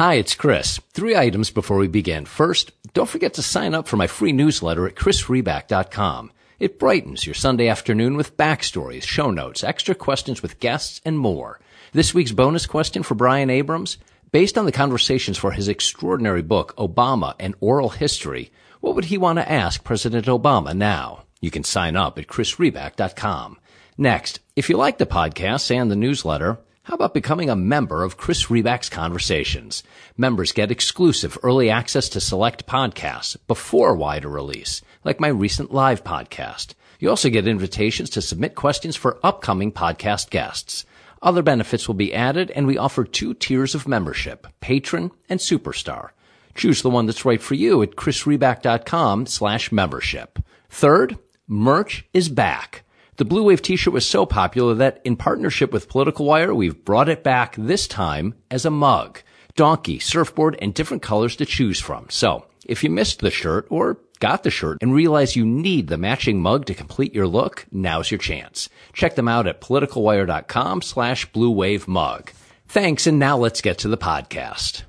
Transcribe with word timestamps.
Hi, 0.00 0.14
it's 0.14 0.34
Chris. 0.34 0.80
Three 0.94 1.14
items 1.14 1.50
before 1.50 1.76
we 1.76 1.86
begin. 1.86 2.24
First, 2.24 2.72
don't 2.94 3.06
forget 3.06 3.34
to 3.34 3.42
sign 3.42 3.74
up 3.74 3.86
for 3.86 3.98
my 3.98 4.06
free 4.06 4.32
newsletter 4.32 4.86
at 4.86 4.94
chrisriback.com. 4.94 6.32
It 6.58 6.78
brightens 6.78 7.26
your 7.26 7.34
Sunday 7.34 7.68
afternoon 7.68 8.16
with 8.16 8.38
backstories, 8.38 9.02
show 9.02 9.30
notes, 9.30 9.62
extra 9.62 9.94
questions 9.94 10.40
with 10.40 10.58
guests, 10.58 11.02
and 11.04 11.18
more. 11.18 11.60
This 11.92 12.14
week's 12.14 12.32
bonus 12.32 12.64
question 12.64 13.02
for 13.02 13.14
Brian 13.14 13.50
Abrams, 13.50 13.98
based 14.32 14.56
on 14.56 14.64
the 14.64 14.72
conversations 14.72 15.36
for 15.36 15.50
his 15.50 15.68
extraordinary 15.68 16.40
book, 16.40 16.74
Obama 16.78 17.34
and 17.38 17.54
Oral 17.60 17.90
History, 17.90 18.50
what 18.80 18.94
would 18.94 19.04
he 19.04 19.18
want 19.18 19.38
to 19.38 19.52
ask 19.52 19.84
President 19.84 20.24
Obama 20.24 20.74
now? 20.74 21.24
You 21.42 21.50
can 21.50 21.62
sign 21.62 21.94
up 21.94 22.18
at 22.18 22.26
chrisriback.com. 22.26 23.58
Next, 23.98 24.40
if 24.56 24.70
you 24.70 24.78
like 24.78 24.96
the 24.96 25.04
podcast 25.04 25.70
and 25.70 25.90
the 25.90 25.94
newsletter, 25.94 26.58
how 26.84 26.94
about 26.94 27.12
becoming 27.12 27.50
a 27.50 27.56
member 27.56 28.02
of 28.02 28.16
Chris 28.16 28.46
Riback's 28.46 28.88
Conversations? 28.88 29.82
Members 30.16 30.52
get 30.52 30.70
exclusive 30.70 31.36
early 31.42 31.68
access 31.68 32.08
to 32.08 32.20
select 32.20 32.66
podcasts 32.66 33.36
before 33.46 33.94
wider 33.94 34.28
release, 34.28 34.80
like 35.04 35.20
my 35.20 35.28
recent 35.28 35.72
live 35.72 36.02
podcast. 36.02 36.74
You 36.98 37.10
also 37.10 37.28
get 37.28 37.46
invitations 37.46 38.08
to 38.10 38.22
submit 38.22 38.54
questions 38.54 38.96
for 38.96 39.20
upcoming 39.22 39.72
podcast 39.72 40.30
guests. 40.30 40.86
Other 41.22 41.42
benefits 41.42 41.86
will 41.86 41.94
be 41.94 42.14
added, 42.14 42.50
and 42.50 42.66
we 42.66 42.78
offer 42.78 43.04
two 43.04 43.34
tiers 43.34 43.74
of 43.74 43.86
membership, 43.86 44.46
patron 44.60 45.10
and 45.28 45.38
superstar. 45.38 46.10
Choose 46.54 46.80
the 46.80 46.90
one 46.90 47.04
that's 47.04 47.26
right 47.26 47.42
for 47.42 47.54
you 47.54 47.82
at 47.82 47.90
chrisriback.com 47.90 49.26
slash 49.26 49.70
membership. 49.70 50.38
Third, 50.70 51.18
merch 51.46 52.06
is 52.14 52.30
back. 52.30 52.84
The 53.20 53.26
Blue 53.26 53.42
Wave 53.42 53.60
t-shirt 53.60 53.92
was 53.92 54.06
so 54.06 54.24
popular 54.24 54.72
that 54.76 55.02
in 55.04 55.14
partnership 55.14 55.74
with 55.74 55.90
Political 55.90 56.24
Wire, 56.24 56.54
we've 56.54 56.86
brought 56.86 57.10
it 57.10 57.22
back 57.22 57.54
this 57.54 57.86
time 57.86 58.32
as 58.50 58.64
a 58.64 58.70
mug, 58.70 59.20
donkey, 59.56 59.98
surfboard, 59.98 60.56
and 60.62 60.72
different 60.72 61.02
colors 61.02 61.36
to 61.36 61.44
choose 61.44 61.78
from. 61.78 62.06
So 62.08 62.46
if 62.64 62.82
you 62.82 62.88
missed 62.88 63.20
the 63.20 63.30
shirt 63.30 63.66
or 63.68 63.98
got 64.20 64.42
the 64.42 64.50
shirt 64.50 64.78
and 64.80 64.94
realize 64.94 65.36
you 65.36 65.44
need 65.44 65.88
the 65.88 65.98
matching 65.98 66.40
mug 66.40 66.64
to 66.64 66.74
complete 66.74 67.14
your 67.14 67.26
look, 67.26 67.66
now's 67.70 68.10
your 68.10 68.16
chance. 68.16 68.70
Check 68.94 69.16
them 69.16 69.28
out 69.28 69.46
at 69.46 69.60
politicalwire.com 69.60 70.80
slash 70.80 71.30
blue 71.30 71.50
wave 71.50 71.86
mug. 71.86 72.32
Thanks. 72.68 73.06
And 73.06 73.18
now 73.18 73.36
let's 73.36 73.60
get 73.60 73.76
to 73.80 73.88
the 73.88 73.98
podcast. 73.98 74.84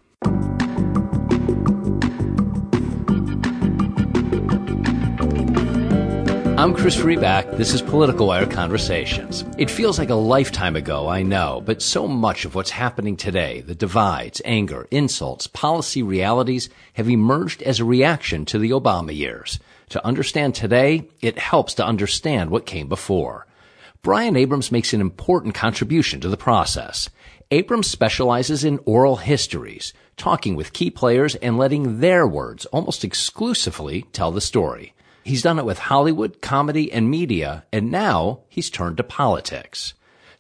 I'm 6.62 6.76
Chris 6.76 6.98
Riback. 6.98 7.58
This 7.58 7.74
is 7.74 7.82
Political 7.82 8.28
Wire 8.28 8.46
Conversations. 8.46 9.44
It 9.58 9.72
feels 9.72 9.98
like 9.98 10.12
a 10.12 10.14
lifetime 10.14 10.76
ago, 10.76 11.08
I 11.08 11.24
know, 11.24 11.60
but 11.66 11.82
so 11.82 12.08
much 12.08 12.46
of 12.46 12.54
what's 12.54 12.70
happening 12.70 13.18
today, 13.18 13.62
the 13.62 13.74
divides, 13.74 14.44
anger, 14.46 14.88
insults, 14.92 15.48
policy 15.48 16.04
realities, 16.04 16.70
have 16.94 17.10
emerged 17.10 17.64
as 17.64 17.80
a 17.80 17.84
reaction 17.84 18.46
to 18.46 18.60
the 18.60 18.70
Obama 18.70 19.12
years. 19.12 19.60
To 19.90 20.06
understand 20.06 20.54
today, 20.54 21.10
it 21.20 21.40
helps 21.40 21.74
to 21.74 21.84
understand 21.84 22.52
what 22.52 22.68
came 22.68 22.88
before. 22.88 23.48
Brian 24.04 24.36
Abrams 24.36 24.72
makes 24.72 24.94
an 24.94 25.02
important 25.02 25.56
contribution 25.56 26.22
to 26.22 26.30
the 26.30 26.38
process. 26.38 27.10
Abrams 27.50 27.90
specializes 27.90 28.64
in 28.64 28.80
oral 28.86 29.16
histories, 29.16 29.94
talking 30.16 30.56
with 30.56 30.74
key 30.74 30.92
players 30.92 31.34
and 31.38 31.58
letting 31.58 32.02
their 32.02 32.28
words 32.28 32.68
almost 32.68 33.04
exclusively 33.04 34.04
tell 34.14 34.32
the 34.32 34.40
story. 34.40 34.94
He's 35.24 35.44
done 35.44 35.60
it 35.60 35.66
with 35.66 35.80
Hollywood, 35.80 36.42
comedy, 36.42 36.92
and 36.92 37.10
media, 37.10 37.66
and 37.72 37.92
now 37.92 38.40
he's 38.50 38.70
turned 38.70 38.98
to 38.98 39.04
politics. 39.04 39.94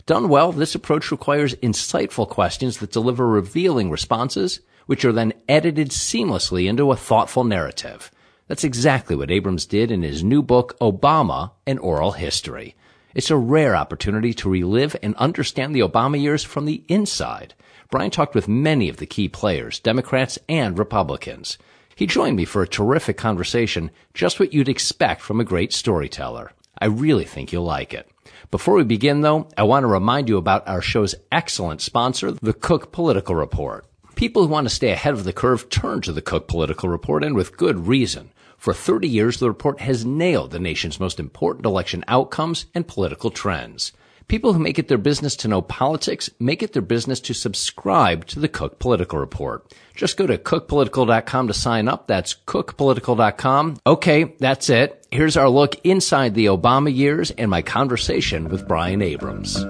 Done 0.05 0.27
well, 0.27 0.51
this 0.51 0.73
approach 0.73 1.11
requires 1.11 1.55
insightful 1.55 2.27
questions 2.27 2.77
that 2.77 2.91
deliver 2.91 3.27
revealing 3.27 3.91
responses, 3.91 4.59
which 4.87 5.05
are 5.05 5.11
then 5.11 5.33
edited 5.47 5.89
seamlessly 5.89 6.67
into 6.67 6.91
a 6.91 6.97
thoughtful 6.97 7.43
narrative. 7.43 8.11
That's 8.47 8.63
exactly 8.63 9.15
what 9.15 9.31
Abrams 9.31 9.65
did 9.65 9.91
in 9.91 10.01
his 10.01 10.23
new 10.23 10.41
book, 10.41 10.77
Obama, 10.79 11.51
An 11.67 11.77
Oral 11.77 12.13
History. 12.13 12.75
It's 13.13 13.29
a 13.29 13.37
rare 13.37 13.75
opportunity 13.75 14.33
to 14.35 14.49
relive 14.49 14.95
and 15.03 15.15
understand 15.15 15.75
the 15.75 15.81
Obama 15.81 16.19
years 16.19 16.43
from 16.43 16.65
the 16.65 16.83
inside. 16.87 17.53
Brian 17.91 18.09
talked 18.09 18.35
with 18.35 18.47
many 18.47 18.89
of 18.89 18.97
the 18.97 19.05
key 19.05 19.29
players, 19.29 19.79
Democrats 19.79 20.39
and 20.49 20.79
Republicans. 20.79 21.57
He 21.95 22.07
joined 22.07 22.37
me 22.37 22.45
for 22.45 22.61
a 22.61 22.67
terrific 22.67 23.17
conversation, 23.17 23.91
just 24.13 24.39
what 24.39 24.53
you'd 24.53 24.69
expect 24.69 25.21
from 25.21 25.39
a 25.39 25.45
great 25.45 25.73
storyteller. 25.73 26.53
I 26.79 26.85
really 26.85 27.25
think 27.25 27.51
you'll 27.51 27.63
like 27.63 27.93
it. 27.93 28.09
Before 28.49 28.75
we 28.75 28.83
begin 28.83 29.21
though, 29.21 29.47
I 29.57 29.63
want 29.63 29.83
to 29.83 29.87
remind 29.87 30.27
you 30.27 30.37
about 30.37 30.67
our 30.67 30.81
show's 30.81 31.15
excellent 31.31 31.81
sponsor, 31.81 32.31
the 32.31 32.53
Cook 32.53 32.91
Political 32.91 33.35
Report. 33.35 33.85
People 34.15 34.43
who 34.43 34.49
want 34.49 34.67
to 34.67 34.73
stay 34.73 34.91
ahead 34.91 35.13
of 35.13 35.23
the 35.23 35.33
curve 35.33 35.69
turn 35.69 36.01
to 36.01 36.11
the 36.11 36.21
Cook 36.21 36.47
Political 36.47 36.89
Report 36.89 37.23
and 37.23 37.35
with 37.35 37.57
good 37.57 37.87
reason. 37.87 38.31
For 38.57 38.73
30 38.73 39.07
years, 39.07 39.39
the 39.39 39.47
report 39.47 39.79
has 39.79 40.05
nailed 40.05 40.51
the 40.51 40.59
nation's 40.59 40.99
most 40.99 41.19
important 41.19 41.65
election 41.65 42.03
outcomes 42.07 42.65
and 42.75 42.87
political 42.87 43.31
trends. 43.31 43.91
People 44.27 44.53
who 44.53 44.59
make 44.59 44.77
it 44.77 44.87
their 44.87 44.97
business 44.97 45.35
to 45.37 45.47
know 45.47 45.61
politics 45.61 46.29
make 46.39 46.61
it 46.61 46.73
their 46.73 46.81
business 46.81 47.19
to 47.21 47.33
subscribe 47.33 48.25
to 48.27 48.39
the 48.39 48.47
Cook 48.47 48.79
Political 48.79 49.17
Report. 49.17 49.73
Just 49.95 50.17
go 50.17 50.25
to 50.25 50.37
cookpolitical.com 50.37 51.47
to 51.47 51.53
sign 51.53 51.87
up. 51.87 52.07
That's 52.07 52.35
cookpolitical.com. 52.47 53.77
Okay, 53.85 54.35
that's 54.39 54.69
it. 54.69 55.05
Here's 55.11 55.37
our 55.37 55.49
look 55.49 55.75
inside 55.83 56.33
the 56.33 56.45
Obama 56.45 56.95
years 56.95 57.31
and 57.31 57.51
my 57.51 57.61
conversation 57.61 58.49
with 58.49 58.67
Brian 58.67 59.01
Abrams. 59.01 59.63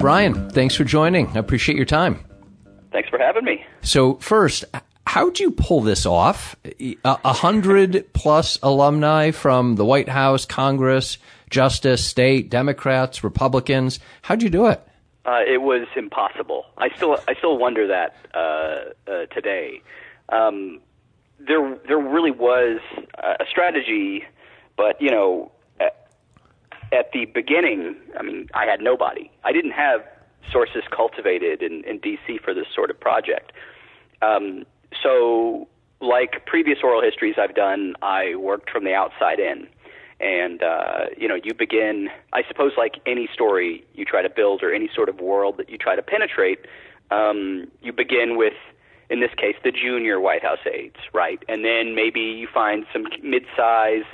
Brian, 0.00 0.50
thanks 0.50 0.74
for 0.74 0.84
joining. 0.84 1.28
I 1.28 1.38
appreciate 1.38 1.76
your 1.76 1.86
time. 1.86 2.22
Thanks 2.92 3.08
for 3.08 3.18
having 3.18 3.44
me. 3.44 3.64
So, 3.80 4.16
first, 4.16 4.66
how'd 5.06 5.40
you 5.40 5.50
pull 5.50 5.80
this 5.80 6.04
off? 6.04 6.56
A 7.04 7.32
hundred 7.32 8.12
plus 8.12 8.58
alumni 8.62 9.30
from 9.30 9.76
the 9.76 9.84
White 9.84 10.10
House, 10.10 10.44
Congress, 10.44 11.16
Justice, 11.48 12.04
State, 12.04 12.50
Democrats, 12.50 13.24
Republicans. 13.24 13.98
How'd 14.20 14.42
you 14.42 14.50
do 14.50 14.66
it? 14.66 14.86
Uh, 15.26 15.40
it 15.46 15.62
was 15.62 15.86
impossible. 15.96 16.66
I 16.76 16.94
still, 16.96 17.18
I 17.26 17.34
still 17.34 17.56
wonder 17.56 17.86
that 17.86 18.14
uh, 18.34 19.10
uh, 19.10 19.26
today. 19.26 19.80
Um, 20.28 20.80
there, 21.38 21.78
there 21.88 21.98
really 21.98 22.30
was 22.30 22.80
a 23.18 23.44
strategy, 23.48 24.24
but 24.76 25.00
you 25.00 25.10
know, 25.10 25.50
at, 25.80 26.08
at 26.92 27.12
the 27.12 27.24
beginning, 27.24 27.96
I 28.18 28.22
mean, 28.22 28.48
I 28.54 28.66
had 28.66 28.80
nobody. 28.80 29.30
I 29.44 29.52
didn't 29.52 29.72
have 29.72 30.04
sources 30.52 30.82
cultivated 30.94 31.62
in, 31.62 31.84
in 31.84 31.98
D.C. 31.98 32.38
for 32.44 32.52
this 32.54 32.66
sort 32.74 32.90
of 32.90 33.00
project. 33.00 33.52
Um, 34.20 34.64
so, 35.02 35.68
like 36.00 36.44
previous 36.46 36.78
oral 36.82 37.02
histories 37.02 37.36
I've 37.38 37.54
done, 37.54 37.94
I 38.02 38.34
worked 38.36 38.70
from 38.70 38.84
the 38.84 38.94
outside 38.94 39.40
in. 39.40 39.68
And, 40.20 40.62
uh, 40.62 41.06
you 41.16 41.28
know, 41.28 41.36
you 41.42 41.54
begin, 41.54 42.08
I 42.32 42.42
suppose, 42.46 42.72
like 42.76 42.94
any 43.06 43.28
story 43.32 43.84
you 43.94 44.04
try 44.04 44.22
to 44.22 44.30
build 44.30 44.62
or 44.62 44.72
any 44.72 44.88
sort 44.94 45.08
of 45.08 45.20
world 45.20 45.56
that 45.58 45.68
you 45.68 45.78
try 45.78 45.96
to 45.96 46.02
penetrate, 46.02 46.66
um, 47.10 47.70
you 47.82 47.92
begin 47.92 48.36
with, 48.36 48.54
in 49.10 49.20
this 49.20 49.32
case, 49.36 49.56
the 49.64 49.72
junior 49.72 50.20
White 50.20 50.42
House 50.42 50.64
aides, 50.72 50.96
right? 51.12 51.42
And 51.48 51.64
then 51.64 51.94
maybe 51.94 52.20
you 52.20 52.48
find 52.52 52.86
some 52.92 53.06
mid 53.22 53.44
size 53.56 54.04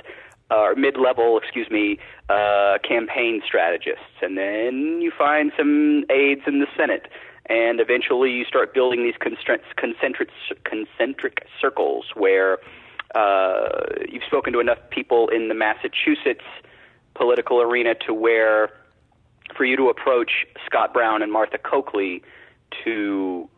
uh, 0.51 0.55
or 0.55 0.75
mid-level, 0.75 1.37
excuse 1.37 1.69
me, 1.69 1.97
uh, 2.29 2.77
campaign 2.83 3.41
strategists, 3.45 4.19
and 4.21 4.37
then 4.37 4.99
you 5.01 5.11
find 5.17 5.51
some 5.57 6.03
aides 6.09 6.41
in 6.45 6.59
the 6.59 6.67
Senate, 6.75 7.07
and 7.45 7.79
eventually 7.79 8.31
you 8.31 8.43
start 8.43 8.73
building 8.73 9.03
these 9.03 9.15
concentric 9.17 9.61
concentric 10.65 11.47
circles 11.59 12.05
where 12.15 12.57
uh, 13.15 13.69
you've 14.09 14.23
spoken 14.23 14.53
to 14.53 14.59
enough 14.59 14.79
people 14.89 15.27
in 15.29 15.47
the 15.47 15.53
Massachusetts 15.53 16.45
political 17.13 17.61
arena 17.61 17.93
to 18.07 18.13
where 18.13 18.69
for 19.55 19.65
you 19.65 19.75
to 19.75 19.89
approach 19.89 20.45
Scott 20.65 20.93
Brown 20.93 21.21
and 21.21 21.31
Martha 21.31 21.57
Coakley 21.57 22.23
to 22.83 23.49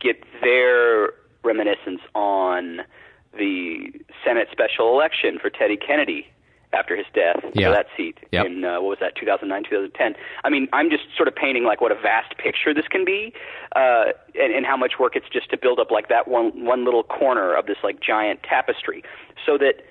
get 0.00 0.22
their 0.42 1.12
reminiscence 1.42 2.00
on 2.14 2.82
the 3.36 3.92
Senate 4.24 4.48
special 4.52 4.92
election 4.92 5.38
for 5.40 5.48
Teddy 5.48 5.76
Kennedy 5.76 6.26
after 6.72 6.96
his 6.96 7.06
death 7.14 7.40
yeah. 7.54 7.68
for 7.68 7.74
that 7.74 7.86
seat 7.96 8.18
yep. 8.32 8.46
in 8.46 8.64
uh, 8.64 8.80
what 8.80 8.90
was 8.90 8.98
that 9.00 9.16
2009 9.16 9.64
2010 9.64 10.14
i 10.44 10.50
mean 10.50 10.68
i'm 10.72 10.90
just 10.90 11.04
sort 11.16 11.28
of 11.28 11.34
painting 11.34 11.64
like 11.64 11.80
what 11.80 11.92
a 11.92 11.94
vast 11.94 12.36
picture 12.38 12.74
this 12.74 12.86
can 12.88 13.04
be 13.04 13.32
uh 13.76 14.06
and, 14.34 14.52
and 14.52 14.66
how 14.66 14.76
much 14.76 14.94
work 15.00 15.16
it's 15.16 15.28
just 15.32 15.50
to 15.50 15.56
build 15.56 15.78
up 15.78 15.90
like 15.90 16.08
that 16.08 16.28
one 16.28 16.64
one 16.64 16.84
little 16.84 17.02
corner 17.04 17.54
of 17.54 17.66
this 17.66 17.78
like 17.82 18.00
giant 18.00 18.42
tapestry 18.42 19.02
so 19.44 19.56
that 19.58 19.84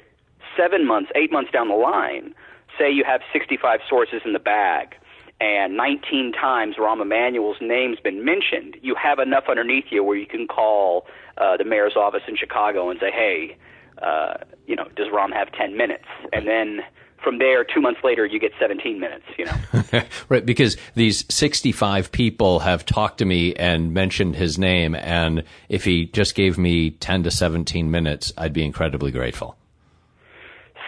7 0.55 0.85
months 0.85 1.11
8 1.15 1.31
months 1.31 1.51
down 1.51 1.67
the 1.69 1.75
line 1.75 2.33
say 2.77 2.91
you 2.91 3.03
have 3.03 3.21
65 3.33 3.79
sources 3.89 4.21
in 4.25 4.33
the 4.33 4.39
bag 4.39 4.95
and 5.39 5.77
19 5.77 6.31
times 6.31 6.75
Rahm 6.77 7.01
Emanuel's 7.01 7.57
name's 7.61 7.99
been 7.99 8.25
mentioned, 8.25 8.75
you 8.81 8.95
have 8.95 9.19
enough 9.19 9.43
underneath 9.47 9.85
you 9.91 10.03
where 10.03 10.17
you 10.17 10.25
can 10.25 10.47
call 10.47 11.05
uh, 11.37 11.57
the 11.57 11.63
mayor's 11.63 11.95
office 11.95 12.23
in 12.27 12.35
Chicago 12.35 12.89
and 12.89 12.99
say, 12.99 13.11
hey, 13.11 13.55
uh, 14.01 14.35
you 14.65 14.75
know, 14.75 14.87
does 14.95 15.07
Rahm 15.07 15.33
have 15.33 15.51
10 15.51 15.77
minutes? 15.77 16.05
And 16.33 16.47
then 16.47 16.81
from 17.23 17.39
there, 17.39 17.63
two 17.63 17.81
months 17.81 18.01
later, 18.03 18.25
you 18.25 18.39
get 18.39 18.51
17 18.59 18.99
minutes. 18.99 19.25
You 19.37 19.45
know, 19.45 20.03
right? 20.29 20.45
Because 20.45 20.77
these 20.95 21.25
65 21.29 22.11
people 22.11 22.59
have 22.59 22.85
talked 22.85 23.17
to 23.19 23.25
me 23.25 23.53
and 23.55 23.93
mentioned 23.93 24.35
his 24.35 24.57
name, 24.57 24.95
and 24.95 25.43
if 25.69 25.83
he 25.83 26.05
just 26.05 26.35
gave 26.35 26.57
me 26.57 26.91
10 26.91 27.23
to 27.23 27.31
17 27.31 27.89
minutes, 27.89 28.33
I'd 28.37 28.53
be 28.53 28.63
incredibly 28.63 29.11
grateful. 29.11 29.55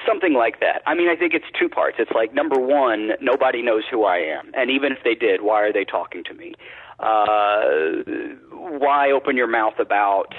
Something 0.07 0.33
like 0.33 0.59
that. 0.61 0.81
I 0.87 0.95
mean, 0.95 1.09
I 1.09 1.15
think 1.15 1.33
it's 1.33 1.45
two 1.59 1.69
parts. 1.69 1.97
It's 1.99 2.11
like 2.11 2.33
number 2.33 2.59
one, 2.59 3.11
nobody 3.21 3.61
knows 3.61 3.83
who 3.89 4.05
I 4.05 4.17
am, 4.17 4.51
and 4.53 4.71
even 4.71 4.91
if 4.91 4.99
they 5.03 5.15
did, 5.15 5.41
why 5.41 5.61
are 5.61 5.73
they 5.73 5.83
talking 5.83 6.23
to 6.25 6.33
me? 6.33 6.53
Uh, 6.99 8.03
why 8.51 9.11
open 9.11 9.37
your 9.37 9.47
mouth 9.47 9.79
about 9.79 10.33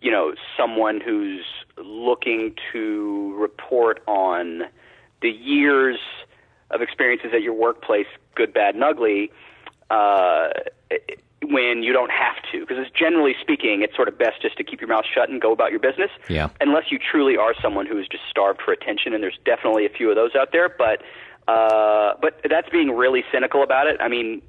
you 0.00 0.10
know 0.10 0.34
someone 0.56 1.00
who's 1.00 1.44
looking 1.78 2.54
to 2.72 3.34
report 3.36 4.02
on 4.06 4.64
the 5.22 5.30
years 5.30 5.98
of 6.70 6.82
experiences 6.82 7.30
at 7.34 7.42
your 7.42 7.54
workplace, 7.54 8.06
good, 8.34 8.52
bad, 8.52 8.74
and 8.74 8.84
ugly, 8.84 9.30
uh, 9.90 10.48
when 11.42 11.82
you 11.82 11.92
don't 11.92 12.10
have 12.10 12.36
to. 12.52 12.60
Because 12.60 12.90
generally 12.98 13.34
speaking, 13.40 13.82
it's 13.82 13.94
sort 13.94 14.08
of 14.08 14.18
best 14.18 14.40
just 14.42 14.56
to 14.56 14.64
keep 14.64 14.80
your 14.80 14.88
mouth 14.88 15.04
shut 15.12 15.28
and 15.28 15.40
go 15.40 15.52
about 15.52 15.70
your 15.70 15.80
business. 15.80 16.10
Yeah. 16.28 16.48
Unless 16.60 16.90
you 16.90 16.98
truly 16.98 17.36
are 17.36 17.54
someone 17.60 17.86
who 17.86 17.98
is 17.98 18.06
just 18.08 18.24
starved 18.30 18.60
for 18.62 18.72
attention, 18.72 19.14
and 19.14 19.22
there's 19.22 19.38
definitely 19.44 19.86
a 19.86 19.90
few 19.90 20.10
of 20.10 20.16
those 20.16 20.34
out 20.34 20.52
there. 20.52 20.68
But 20.68 21.02
uh, 21.46 22.14
but 22.20 22.40
that's 22.48 22.68
being 22.70 22.90
really 22.90 23.22
cynical 23.30 23.62
about 23.62 23.86
it. 23.86 24.00
I 24.00 24.08
mean, 24.08 24.40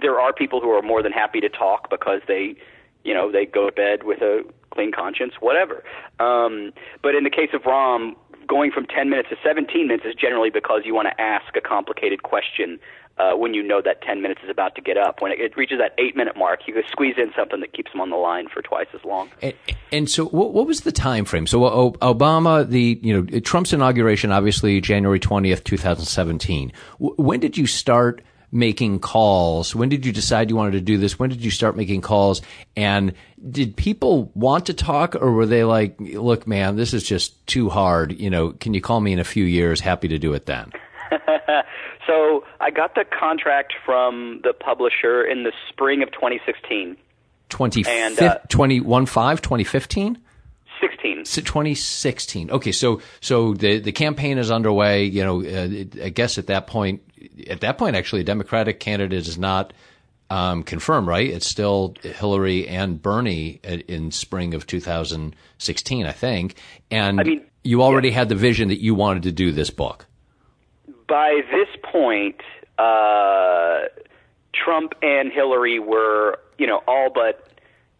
there 0.00 0.20
are 0.20 0.32
people 0.32 0.60
who 0.60 0.70
are 0.70 0.82
more 0.82 1.02
than 1.02 1.12
happy 1.12 1.40
to 1.40 1.48
talk 1.48 1.90
because 1.90 2.20
they, 2.28 2.54
you 3.04 3.12
know, 3.12 3.32
they 3.32 3.46
go 3.46 3.66
to 3.66 3.72
bed 3.72 4.04
with 4.04 4.22
a 4.22 4.44
clean 4.76 4.92
conscience, 4.92 5.32
whatever. 5.40 5.82
Um, 6.20 6.72
but 7.02 7.14
in 7.14 7.24
the 7.24 7.30
case 7.30 7.50
of 7.52 7.62
Rahm, 7.62 8.12
going 8.46 8.70
from 8.70 8.86
10 8.86 9.10
minutes 9.10 9.28
to 9.30 9.36
17 9.42 9.88
minutes 9.88 10.04
is 10.06 10.14
generally 10.14 10.50
because 10.50 10.82
you 10.84 10.94
want 10.94 11.08
to 11.08 11.20
ask 11.20 11.56
a 11.56 11.60
complicated 11.60 12.22
question 12.22 12.78
uh, 13.18 13.32
when 13.32 13.54
you 13.54 13.62
know 13.62 13.80
that 13.82 14.02
10 14.02 14.20
minutes 14.20 14.42
is 14.44 14.50
about 14.50 14.74
to 14.74 14.82
get 14.82 14.96
up. 14.96 15.22
When 15.22 15.32
it, 15.32 15.40
it 15.40 15.56
reaches 15.56 15.78
that 15.78 15.94
eight 15.98 16.16
minute 16.16 16.36
mark, 16.36 16.60
you 16.66 16.74
squeeze 16.90 17.14
in 17.16 17.32
something 17.36 17.60
that 17.60 17.72
keeps 17.72 17.90
them 17.92 18.00
on 18.00 18.10
the 18.10 18.16
line 18.16 18.46
for 18.52 18.60
twice 18.62 18.88
as 18.94 19.02
long. 19.04 19.30
And, 19.40 19.54
and 19.90 20.10
so, 20.10 20.26
what, 20.26 20.52
what, 20.52 20.66
was 20.66 20.82
the 20.82 20.92
time 20.92 21.24
frame? 21.24 21.46
So, 21.46 21.60
Obama, 21.60 22.68
the 22.68 23.00
you 23.02 23.22
know 23.22 23.40
Trump's 23.40 23.72
inauguration, 23.72 24.32
obviously 24.32 24.80
January 24.80 25.18
20th, 25.18 25.64
2017. 25.64 26.72
W- 27.00 27.14
when 27.16 27.40
did 27.40 27.56
you 27.56 27.66
start? 27.66 28.22
Making 28.56 29.00
calls? 29.00 29.74
When 29.74 29.88
did 29.88 30.06
you 30.06 30.12
decide 30.12 30.50
you 30.50 30.56
wanted 30.56 30.72
to 30.72 30.80
do 30.80 30.98
this? 30.98 31.18
When 31.18 31.30
did 31.30 31.44
you 31.44 31.50
start 31.50 31.76
making 31.76 32.00
calls? 32.00 32.42
And 32.76 33.12
did 33.50 33.76
people 33.76 34.30
want 34.34 34.66
to 34.66 34.74
talk 34.74 35.14
or 35.14 35.30
were 35.32 35.46
they 35.46 35.64
like, 35.64 35.96
look, 36.00 36.46
man, 36.46 36.76
this 36.76 36.94
is 36.94 37.04
just 37.04 37.46
too 37.46 37.68
hard. 37.68 38.18
You 38.18 38.30
know, 38.30 38.52
can 38.52 38.74
you 38.74 38.80
call 38.80 39.00
me 39.00 39.12
in 39.12 39.18
a 39.18 39.24
few 39.24 39.44
years? 39.44 39.80
Happy 39.80 40.08
to 40.08 40.18
do 40.18 40.32
it 40.32 40.46
then. 40.46 40.72
so 42.06 42.44
I 42.60 42.70
got 42.70 42.94
the 42.94 43.04
contract 43.04 43.74
from 43.84 44.40
the 44.42 44.52
publisher 44.52 45.22
in 45.22 45.44
the 45.44 45.52
spring 45.68 46.02
of 46.02 46.10
2016. 46.12 46.96
20, 47.48 47.84
and, 47.86 48.20
uh, 48.20 48.38
21 48.48 49.06
5, 49.06 49.40
2015? 49.42 50.18
16. 50.80 51.24
2016. 51.24 52.50
Okay, 52.50 52.72
so 52.72 53.00
so 53.20 53.54
the 53.54 53.78
the 53.78 53.92
campaign 53.92 54.38
is 54.38 54.50
underway. 54.50 55.04
You 55.04 55.24
know, 55.24 55.42
uh, 55.42 56.04
I 56.04 56.08
guess 56.10 56.38
at 56.38 56.46
that 56.48 56.66
point, 56.66 57.02
at 57.48 57.60
that 57.60 57.78
point, 57.78 57.96
actually, 57.96 58.22
a 58.22 58.24
Democratic 58.24 58.80
candidate 58.80 59.26
is 59.26 59.38
not 59.38 59.72
um, 60.30 60.62
confirmed, 60.62 61.06
right? 61.06 61.28
It's 61.28 61.46
still 61.46 61.94
Hillary 62.02 62.66
and 62.66 63.00
Bernie 63.00 63.60
in 63.64 64.10
spring 64.10 64.54
of 64.54 64.66
2016, 64.66 66.06
I 66.06 66.12
think. 66.12 66.56
And 66.90 67.20
I 67.20 67.24
mean, 67.24 67.46
you 67.62 67.82
already 67.82 68.08
yeah. 68.08 68.14
had 68.14 68.28
the 68.28 68.34
vision 68.34 68.68
that 68.68 68.80
you 68.80 68.94
wanted 68.94 69.24
to 69.24 69.32
do 69.32 69.52
this 69.52 69.70
book. 69.70 70.06
By 71.08 71.42
this 71.52 71.68
point, 71.82 72.40
uh, 72.78 73.82
Trump 74.52 74.94
and 75.02 75.32
Hillary 75.32 75.78
were, 75.78 76.38
you 76.58 76.66
know, 76.66 76.82
all 76.88 77.10
but 77.14 77.48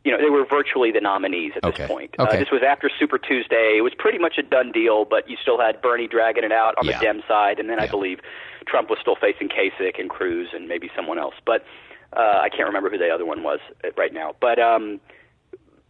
you 0.06 0.12
know, 0.12 0.18
they 0.18 0.30
were 0.30 0.46
virtually 0.46 0.92
the 0.92 1.00
nominees 1.00 1.50
at 1.56 1.64
okay. 1.64 1.78
this 1.78 1.88
point. 1.88 2.14
Okay. 2.16 2.36
Uh, 2.36 2.38
this 2.38 2.52
was 2.52 2.62
after 2.64 2.88
Super 2.96 3.18
Tuesday. 3.18 3.74
It 3.76 3.82
was 3.82 3.92
pretty 3.98 4.18
much 4.18 4.38
a 4.38 4.42
done 4.42 4.70
deal, 4.70 5.04
but 5.04 5.28
you 5.28 5.36
still 5.42 5.58
had 5.58 5.82
Bernie 5.82 6.06
dragging 6.06 6.44
it 6.44 6.52
out 6.52 6.76
on 6.78 6.86
yeah. 6.86 6.96
the 6.96 7.04
Dem 7.04 7.22
side, 7.26 7.58
and 7.58 7.68
then 7.68 7.78
yeah. 7.78 7.84
I 7.84 7.88
believe 7.88 8.20
Trump 8.68 8.88
was 8.88 9.00
still 9.00 9.16
facing 9.16 9.48
Kasich 9.48 9.98
and 9.98 10.08
Cruz 10.08 10.50
and 10.54 10.68
maybe 10.68 10.88
someone 10.94 11.18
else. 11.18 11.34
But 11.44 11.64
uh, 12.12 12.38
I 12.40 12.48
can't 12.50 12.68
remember 12.68 12.88
who 12.88 12.98
the 12.98 13.10
other 13.10 13.26
one 13.26 13.42
was 13.42 13.58
uh, 13.82 13.88
right 13.98 14.14
now. 14.14 14.36
But 14.40 14.60
um, 14.60 15.00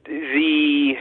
the, 0.06 0.94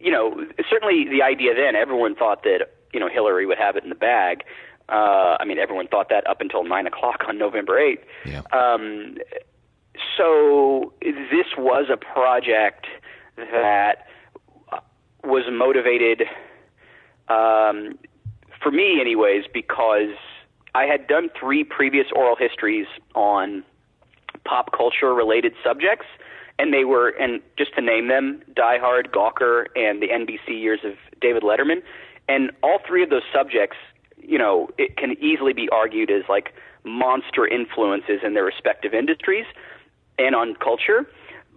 you 0.00 0.10
know, 0.10 0.44
certainly 0.68 1.06
the 1.08 1.22
idea 1.22 1.54
then, 1.54 1.76
everyone 1.76 2.16
thought 2.16 2.42
that 2.42 2.72
you 2.92 2.98
know 2.98 3.08
Hillary 3.08 3.46
would 3.46 3.58
have 3.58 3.76
it 3.76 3.84
in 3.84 3.88
the 3.88 3.94
bag. 3.94 4.42
Uh, 4.88 5.36
I 5.38 5.44
mean, 5.44 5.60
everyone 5.60 5.86
thought 5.86 6.08
that 6.08 6.26
up 6.26 6.40
until 6.40 6.64
nine 6.64 6.88
o'clock 6.88 7.22
on 7.28 7.38
November 7.38 7.78
eighth. 7.78 8.02
Yeah. 8.26 8.42
Um, 8.50 9.18
so 10.16 10.92
this 11.02 11.46
was 11.56 11.86
a 11.92 11.96
project 11.96 12.86
that 13.36 14.06
was 15.24 15.44
motivated 15.50 16.22
um, 17.28 17.98
for 18.62 18.70
me, 18.70 19.00
anyways, 19.00 19.44
because 19.52 20.14
I 20.74 20.84
had 20.84 21.06
done 21.06 21.30
three 21.38 21.64
previous 21.64 22.06
oral 22.14 22.36
histories 22.36 22.86
on 23.14 23.64
pop 24.44 24.72
culture 24.76 25.14
related 25.14 25.52
subjects, 25.64 26.06
and 26.58 26.72
they 26.72 26.84
were, 26.84 27.10
and 27.10 27.40
just 27.56 27.74
to 27.74 27.80
name 27.80 28.08
them, 28.08 28.42
Die 28.54 28.78
Hard, 28.78 29.12
Gawker, 29.12 29.66
and 29.76 30.02
the 30.02 30.08
NBC 30.08 30.60
years 30.60 30.80
of 30.84 30.92
David 31.20 31.42
Letterman, 31.42 31.82
and 32.28 32.50
all 32.62 32.78
three 32.86 33.02
of 33.02 33.10
those 33.10 33.22
subjects, 33.32 33.76
you 34.16 34.38
know, 34.38 34.68
it 34.78 34.96
can 34.96 35.16
easily 35.20 35.52
be 35.52 35.68
argued 35.70 36.10
as 36.10 36.22
like 36.28 36.54
monster 36.84 37.46
influences 37.46 38.20
in 38.24 38.34
their 38.34 38.44
respective 38.44 38.94
industries 38.94 39.46
and 40.26 40.34
on 40.34 40.54
culture. 40.54 41.06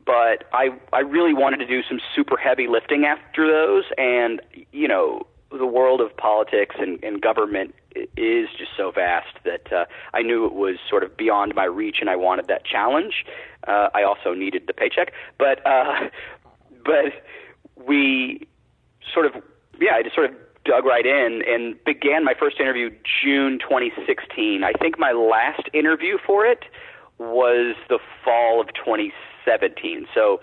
But 0.06 0.44
I 0.54 0.70
I 0.94 1.00
really 1.00 1.34
wanted 1.34 1.58
to 1.58 1.66
do 1.66 1.82
some 1.84 2.00
super 2.16 2.38
heavy 2.38 2.68
lifting 2.68 3.06
after 3.06 3.48
those, 3.48 3.86
and 3.98 4.42
you 4.72 4.88
know 4.88 5.26
the 5.52 5.66
world 5.66 6.02
of 6.02 6.16
politics 6.18 6.76
and, 6.80 7.02
and 7.04 7.22
government 7.22 7.74
is 8.18 8.50
just 8.58 8.72
so 8.76 8.92
vast 8.92 9.38
that 9.46 9.72
uh, 9.72 9.86
I 10.14 10.22
knew 10.22 10.46
it 10.46 10.54
was 10.54 10.78
sort 10.90 11.04
of 11.04 11.16
beyond 11.16 11.56
my 11.56 11.64
reach, 11.64 11.98
and 12.02 12.10
I 12.10 12.16
wanted 12.16 12.48
that 12.48 12.66
challenge. 12.66 13.26
Uh, 13.68 13.90
I 13.94 14.04
also 14.04 14.34
needed 14.34 14.64
the 14.68 14.74
paycheck, 14.74 15.12
but 15.38 15.66
uh, 15.66 16.10
but 16.86 17.24
we 17.76 18.48
sort 19.14 19.26
of 19.26 19.42
yeah, 19.80 19.94
I 19.96 20.04
just 20.04 20.16
sort 20.16 20.30
of 20.30 20.36
dug 20.66 20.86
right 20.86 21.06
in 21.06 21.42
and 21.48 21.82
began 21.84 22.24
my 22.24 22.34
first 22.38 22.60
interview 22.60 22.90
June 23.24 23.60
2016. 23.60 24.64
I 24.64 24.74
think 24.74 24.98
my 24.98 25.12
last 25.12 25.70
interview 25.74 26.18
for 26.26 26.46
it 26.46 26.66
was 27.18 27.76
the 27.90 28.00
fall 28.24 28.62
of 28.62 28.68
2017. 28.68 30.08
So, 30.14 30.42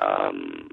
um, 0.00 0.70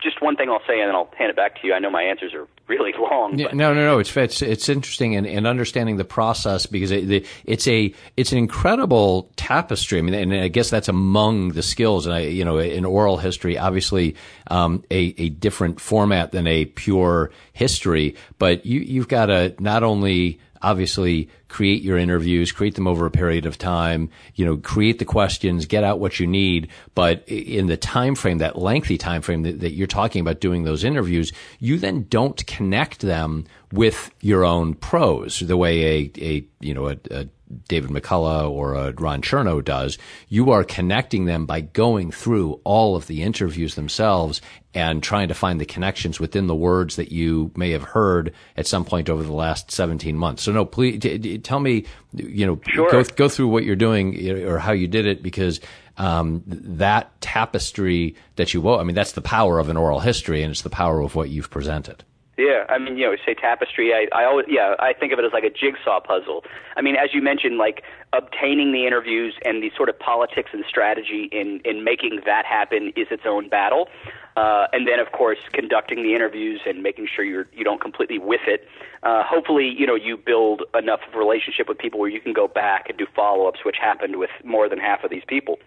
just 0.00 0.22
one 0.22 0.36
thing 0.36 0.48
I'll 0.48 0.62
say, 0.66 0.80
and 0.80 0.88
then 0.88 0.94
I'll 0.94 1.10
hand 1.18 1.30
it 1.30 1.36
back 1.36 1.60
to 1.60 1.66
you. 1.66 1.74
I 1.74 1.80
know 1.80 1.90
my 1.90 2.02
answers 2.02 2.32
are 2.32 2.46
really 2.68 2.92
long. 2.98 3.38
Yeah, 3.38 3.48
no, 3.52 3.74
no, 3.74 3.84
no. 3.84 3.98
It's 3.98 4.16
it's 4.16 4.42
it's 4.42 4.68
interesting 4.68 5.16
and, 5.16 5.26
and 5.26 5.46
understanding 5.46 5.96
the 5.96 6.04
process 6.04 6.66
because 6.66 6.90
it, 6.90 7.26
it's 7.44 7.66
a 7.66 7.92
it's 8.16 8.30
an 8.32 8.38
incredible 8.38 9.30
tapestry. 9.36 9.98
I 9.98 10.02
mean, 10.02 10.14
and 10.14 10.32
I 10.32 10.48
guess 10.48 10.70
that's 10.70 10.88
among 10.88 11.50
the 11.50 11.62
skills. 11.62 12.06
And 12.06 12.14
I, 12.14 12.20
you 12.20 12.44
know, 12.44 12.58
in 12.58 12.84
oral 12.84 13.16
history, 13.16 13.58
obviously, 13.58 14.14
um, 14.48 14.84
a 14.90 15.14
a 15.18 15.30
different 15.30 15.80
format 15.80 16.30
than 16.30 16.46
a 16.46 16.66
pure 16.66 17.30
history. 17.52 18.14
But 18.38 18.66
you 18.66 18.80
you've 18.80 19.08
got 19.08 19.26
to 19.26 19.54
not 19.58 19.82
only 19.82 20.38
obviously 20.62 21.28
create 21.48 21.82
your 21.82 21.98
interviews, 21.98 22.52
create 22.52 22.74
them 22.74 22.86
over 22.86 23.06
a 23.06 23.10
period 23.10 23.46
of 23.46 23.58
time, 23.58 24.10
you 24.34 24.44
know, 24.44 24.56
create 24.56 24.98
the 24.98 25.04
questions, 25.04 25.66
get 25.66 25.84
out 25.84 25.98
what 25.98 26.20
you 26.20 26.26
need. 26.26 26.68
But 26.94 27.24
in 27.26 27.66
the 27.66 27.76
time 27.76 28.14
frame, 28.14 28.38
that 28.38 28.58
lengthy 28.58 28.98
time 28.98 29.22
frame 29.22 29.42
that, 29.42 29.60
that 29.60 29.72
you're 29.72 29.86
talking 29.86 30.20
about 30.20 30.40
doing 30.40 30.64
those 30.64 30.84
interviews, 30.84 31.32
you 31.58 31.78
then 31.78 32.06
don't 32.08 32.46
connect 32.46 33.00
them 33.00 33.46
with 33.72 34.10
your 34.20 34.44
own 34.44 34.74
prose 34.74 35.40
the 35.40 35.56
way 35.56 35.84
a, 35.84 36.12
a 36.18 36.44
you 36.60 36.74
know, 36.74 36.88
a, 36.88 36.96
a 37.10 37.28
David 37.66 37.90
McCullough 37.90 38.50
or 38.50 38.74
a 38.74 38.92
Ron 38.92 39.22
Chernow 39.22 39.64
does. 39.64 39.98
You 40.28 40.50
are 40.50 40.64
connecting 40.64 41.24
them 41.24 41.46
by 41.46 41.60
going 41.60 42.10
through 42.10 42.60
all 42.64 42.96
of 42.96 43.06
the 43.06 43.22
interviews 43.22 43.74
themselves 43.74 44.40
and 44.74 45.02
trying 45.02 45.28
to 45.28 45.34
find 45.34 45.60
the 45.60 45.66
connections 45.66 46.20
within 46.20 46.46
the 46.46 46.54
words 46.54 46.96
that 46.96 47.10
you 47.10 47.50
may 47.56 47.70
have 47.70 47.82
heard 47.82 48.32
at 48.56 48.66
some 48.66 48.84
point 48.84 49.08
over 49.08 49.22
the 49.22 49.32
last 49.32 49.70
17 49.70 50.16
months. 50.16 50.42
So 50.42 50.52
no, 50.52 50.64
please 50.64 51.00
t- 51.00 51.18
t- 51.18 51.38
tell 51.38 51.60
me, 51.60 51.86
you 52.12 52.46
know, 52.46 52.60
sure. 52.68 52.90
go, 52.90 53.02
go 53.04 53.28
through 53.28 53.48
what 53.48 53.64
you're 53.64 53.76
doing 53.76 54.30
or 54.42 54.58
how 54.58 54.72
you 54.72 54.86
did 54.86 55.06
it 55.06 55.22
because 55.22 55.60
um, 55.96 56.42
that 56.46 57.18
tapestry 57.20 58.14
that 58.36 58.52
you 58.54 58.60
wove, 58.60 58.80
I 58.80 58.84
mean, 58.84 58.94
that's 58.94 59.12
the 59.12 59.22
power 59.22 59.58
of 59.58 59.68
an 59.68 59.76
oral 59.76 60.00
history 60.00 60.42
and 60.42 60.50
it's 60.50 60.62
the 60.62 60.70
power 60.70 61.00
of 61.00 61.14
what 61.14 61.30
you've 61.30 61.50
presented. 61.50 62.04
Yeah, 62.38 62.66
I 62.68 62.78
mean, 62.78 62.96
you 62.96 63.04
know, 63.04 63.16
say 63.26 63.34
tapestry. 63.34 63.92
I, 63.92 64.06
I 64.16 64.24
always, 64.24 64.46
yeah, 64.48 64.76
I 64.78 64.92
think 64.92 65.12
of 65.12 65.18
it 65.18 65.24
as 65.24 65.32
like 65.32 65.42
a 65.42 65.50
jigsaw 65.50 65.98
puzzle. 65.98 66.44
I 66.76 66.82
mean, 66.82 66.94
as 66.94 67.12
you 67.12 67.20
mentioned, 67.20 67.58
like 67.58 67.82
obtaining 68.12 68.70
the 68.70 68.86
interviews 68.86 69.34
and 69.44 69.60
the 69.60 69.72
sort 69.76 69.88
of 69.88 69.98
politics 69.98 70.50
and 70.52 70.64
strategy 70.68 71.28
in 71.32 71.60
in 71.64 71.82
making 71.82 72.20
that 72.26 72.46
happen 72.46 72.92
is 72.94 73.08
its 73.10 73.24
own 73.26 73.48
battle. 73.48 73.88
Uh, 74.36 74.68
and 74.72 74.86
then, 74.86 75.00
of 75.00 75.10
course, 75.10 75.38
conducting 75.52 76.04
the 76.04 76.14
interviews 76.14 76.60
and 76.64 76.80
making 76.80 77.08
sure 77.12 77.24
you're 77.24 77.48
you 77.52 77.64
don't 77.64 77.80
completely 77.80 78.20
whiff 78.20 78.46
it. 78.46 78.68
Uh, 79.02 79.24
hopefully, 79.24 79.74
you 79.76 79.84
know, 79.84 79.96
you 79.96 80.16
build 80.16 80.62
enough 80.78 81.00
of 81.08 81.14
a 81.14 81.18
relationship 81.18 81.68
with 81.68 81.76
people 81.76 81.98
where 81.98 82.08
you 82.08 82.20
can 82.20 82.32
go 82.32 82.46
back 82.46 82.88
and 82.88 82.96
do 82.96 83.06
follow 83.16 83.48
ups, 83.48 83.64
which 83.64 83.78
happened 83.80 84.14
with 84.14 84.30
more 84.44 84.68
than 84.68 84.78
half 84.78 85.02
of 85.02 85.10
these 85.10 85.24
people. 85.26 85.58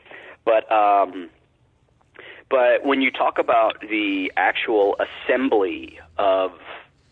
But 0.45 0.71
um, 0.71 1.29
but 2.51 2.86
when 2.86 3.01
you 3.01 3.10
talk 3.10 3.39
about 3.39 3.79
the 3.79 4.31
actual 4.36 4.98
assembly 5.00 5.98
of 6.20 6.51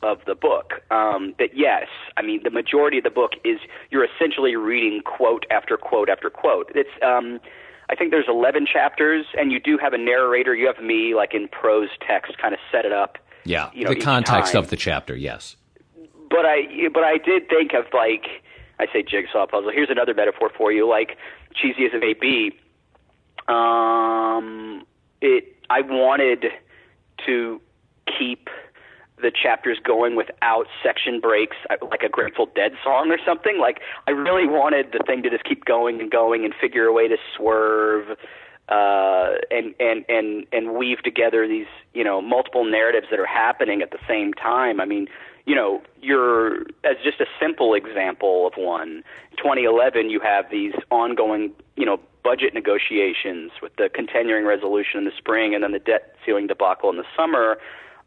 of 0.01 0.19
the 0.25 0.35
book, 0.35 0.81
um, 0.91 1.33
that 1.39 1.51
yes, 1.55 1.87
I 2.17 2.21
mean 2.21 2.41
the 2.43 2.51
majority 2.51 2.97
of 2.97 3.05
the 3.05 3.09
book 3.09 3.31
is 3.45 3.59
you're 3.89 4.05
essentially 4.05 4.57
reading 4.57 5.01
quote 5.01 5.45
after 5.49 5.77
quote 5.77 6.09
after 6.09 6.29
quote. 6.29 6.71
It's 6.75 6.89
um, 7.01 7.39
I 7.89 7.95
think 7.95 8.11
there's 8.11 8.27
11 8.27 8.67
chapters, 8.71 9.25
and 9.37 9.51
you 9.51 9.59
do 9.59 9.77
have 9.79 9.93
a 9.93 9.97
narrator. 9.97 10.53
You 10.53 10.67
have 10.67 10.83
me, 10.83 11.15
like 11.15 11.33
in 11.33 11.47
prose 11.47 11.89
text, 12.05 12.37
kind 12.37 12.53
of 12.53 12.59
set 12.71 12.85
it 12.85 12.91
up. 12.91 13.17
Yeah, 13.45 13.71
you 13.73 13.85
know, 13.85 13.93
the 13.93 13.99
context 13.99 14.51
time. 14.51 14.63
of 14.63 14.69
the 14.69 14.75
chapter. 14.75 15.15
Yes, 15.15 15.55
but 16.29 16.45
I 16.45 16.89
but 16.93 17.03
I 17.03 17.17
did 17.17 17.47
think 17.47 17.73
of 17.73 17.85
like 17.93 18.43
I 18.77 18.87
say 18.91 19.03
jigsaw 19.03 19.47
puzzle. 19.47 19.71
Here's 19.71 19.89
another 19.89 20.13
metaphor 20.13 20.51
for 20.55 20.73
you, 20.73 20.87
like 20.87 21.17
cheesy 21.55 21.85
as 21.85 21.91
it 21.93 22.01
may 22.01 22.13
be. 22.13 22.57
Um, 23.47 24.85
it 25.21 25.55
I 25.69 25.81
wanted 25.81 26.45
to 27.25 27.61
keep 28.17 28.49
the 29.21 29.31
chapters 29.31 29.77
going 29.83 30.15
without 30.15 30.65
section 30.81 31.19
breaks, 31.19 31.57
like 31.69 32.03
a 32.03 32.09
Grateful 32.09 32.47
Dead 32.55 32.71
song 32.83 33.11
or 33.11 33.17
something. 33.25 33.59
Like 33.59 33.81
I 34.07 34.11
really 34.11 34.47
wanted 34.47 34.93
the 34.93 35.03
thing 35.05 35.23
to 35.23 35.29
just 35.29 35.43
keep 35.43 35.65
going 35.65 35.99
and 35.99 36.09
going 36.09 36.45
and 36.45 36.53
figure 36.59 36.85
a 36.85 36.93
way 36.93 37.07
to 37.07 37.17
swerve 37.35 38.17
uh, 38.69 39.35
and 39.51 39.73
and 39.79 40.05
and 40.07 40.45
and 40.51 40.75
weave 40.75 40.99
together 41.03 41.47
these 41.47 41.67
you 41.93 42.03
know 42.03 42.21
multiple 42.21 42.63
narratives 42.63 43.07
that 43.09 43.19
are 43.19 43.25
happening 43.25 43.81
at 43.81 43.91
the 43.91 43.99
same 44.07 44.33
time. 44.33 44.79
I 44.79 44.85
mean, 44.85 45.07
you 45.45 45.55
know, 45.55 45.81
you're 46.01 46.61
as 46.83 46.97
just 47.03 47.19
a 47.19 47.25
simple 47.39 47.73
example 47.73 48.47
of 48.47 48.53
one. 48.55 49.03
2011, 49.37 50.09
you 50.09 50.19
have 50.19 50.45
these 50.51 50.73
ongoing 50.91 51.51
you 51.75 51.85
know 51.85 51.99
budget 52.23 52.53
negotiations 52.53 53.51
with 53.61 53.75
the 53.77 53.89
continuing 53.93 54.45
resolution 54.45 54.99
in 54.99 55.05
the 55.05 55.11
spring 55.17 55.55
and 55.55 55.63
then 55.63 55.71
the 55.71 55.79
debt 55.79 56.15
ceiling 56.25 56.47
debacle 56.47 56.89
in 56.89 56.97
the 56.97 57.05
summer. 57.15 57.57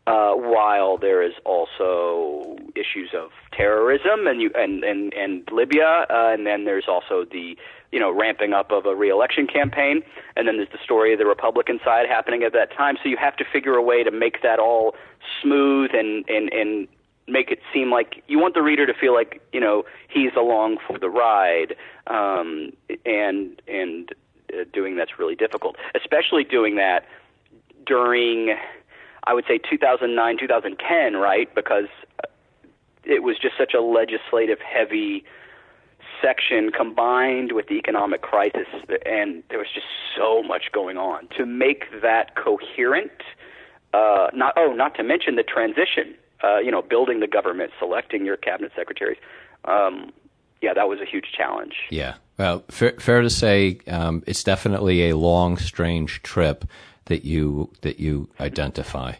Uh, 0.04 0.32
while 0.32 0.98
there 0.98 1.22
is 1.22 1.32
also 1.44 2.56
issues 2.74 3.10
of 3.14 3.30
terrorism 3.52 4.26
and 4.26 4.42
you 4.42 4.50
and 4.56 4.82
and 4.82 5.14
and 5.14 5.48
Libya, 5.52 6.06
uh, 6.10 6.32
and 6.32 6.44
then 6.44 6.64
there's 6.64 6.86
also 6.88 7.24
the 7.24 7.56
you 7.92 8.00
know 8.00 8.10
ramping 8.10 8.52
up 8.52 8.72
of 8.72 8.84
a 8.84 8.96
reelection 8.96 9.46
campaign, 9.46 10.02
and 10.34 10.48
then 10.48 10.56
there's 10.56 10.72
the 10.72 10.82
story 10.82 11.12
of 11.12 11.20
the 11.20 11.24
Republican 11.24 11.78
side 11.84 12.08
happening 12.08 12.42
at 12.42 12.52
that 12.52 12.72
time. 12.76 12.96
So 13.00 13.08
you 13.08 13.16
have 13.16 13.36
to 13.36 13.44
figure 13.44 13.74
a 13.74 13.82
way 13.82 14.02
to 14.02 14.10
make 14.10 14.42
that 14.42 14.58
all 14.58 14.96
smooth 15.40 15.90
and 15.94 16.28
and 16.28 16.52
and 16.52 16.88
make 17.28 17.50
it 17.50 17.60
seem 17.72 17.90
like 17.90 18.22
you 18.28 18.38
want 18.38 18.54
the 18.54 18.62
reader 18.62 18.86
to 18.86 18.94
feel 18.94 19.14
like 19.14 19.40
you 19.52 19.60
know 19.60 19.84
he's 20.08 20.32
along 20.36 20.78
for 20.86 20.98
the 20.98 21.08
ride, 21.08 21.76
um, 22.06 22.72
and 23.04 23.60
and 23.66 24.10
uh, 24.52 24.64
doing 24.72 24.96
that's 24.96 25.18
really 25.18 25.36
difficult, 25.36 25.76
especially 25.94 26.44
doing 26.44 26.76
that 26.76 27.04
during 27.86 28.56
I 29.24 29.34
would 29.34 29.44
say 29.46 29.58
2009, 29.58 30.38
2010, 30.38 31.14
right? 31.14 31.52
Because 31.54 31.86
it 33.04 33.22
was 33.22 33.38
just 33.38 33.56
such 33.56 33.74
a 33.74 33.80
legislative 33.80 34.58
heavy 34.60 35.24
section 36.20 36.70
combined 36.70 37.52
with 37.52 37.66
the 37.68 37.74
economic 37.74 38.22
crisis, 38.22 38.66
and 39.04 39.42
there 39.48 39.58
was 39.58 39.68
just 39.72 39.86
so 40.16 40.42
much 40.42 40.70
going 40.72 40.96
on. 40.96 41.28
To 41.36 41.46
make 41.46 41.84
that 42.00 42.36
coherent, 42.36 43.22
uh, 43.92 44.28
not 44.32 44.54
oh, 44.56 44.72
not 44.72 44.94
to 44.96 45.02
mention 45.02 45.36
the 45.36 45.42
transition. 45.42 46.14
Uh, 46.42 46.58
you 46.58 46.70
know, 46.70 46.82
building 46.82 47.20
the 47.20 47.28
government, 47.28 47.70
selecting 47.78 48.24
your 48.26 48.36
cabinet 48.36 48.72
secretaries. 48.74 49.18
Um, 49.64 50.12
yeah, 50.60 50.74
that 50.74 50.88
was 50.88 51.00
a 51.00 51.04
huge 51.04 51.26
challenge. 51.36 51.74
Yeah. 51.90 52.14
Well, 52.38 52.64
fair, 52.68 52.94
fair 52.98 53.22
to 53.22 53.30
say, 53.30 53.78
um, 53.86 54.24
it's 54.26 54.42
definitely 54.42 55.08
a 55.08 55.16
long, 55.16 55.56
strange 55.56 56.22
trip 56.22 56.64
that 57.06 57.24
you 57.24 57.70
that 57.82 58.00
you 58.00 58.28
identify. 58.40 59.14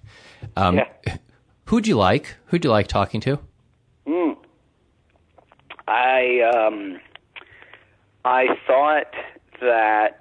Um, 0.56 0.76
yeah. 0.76 1.16
Who'd 1.66 1.86
you 1.86 1.96
like? 1.96 2.36
Who'd 2.46 2.64
you 2.64 2.70
like 2.70 2.86
talking 2.86 3.20
to? 3.22 3.38
Mm. 4.06 4.36
I 5.88 6.40
um, 6.54 7.00
I 8.24 8.46
thought 8.66 9.12
that 9.60 10.20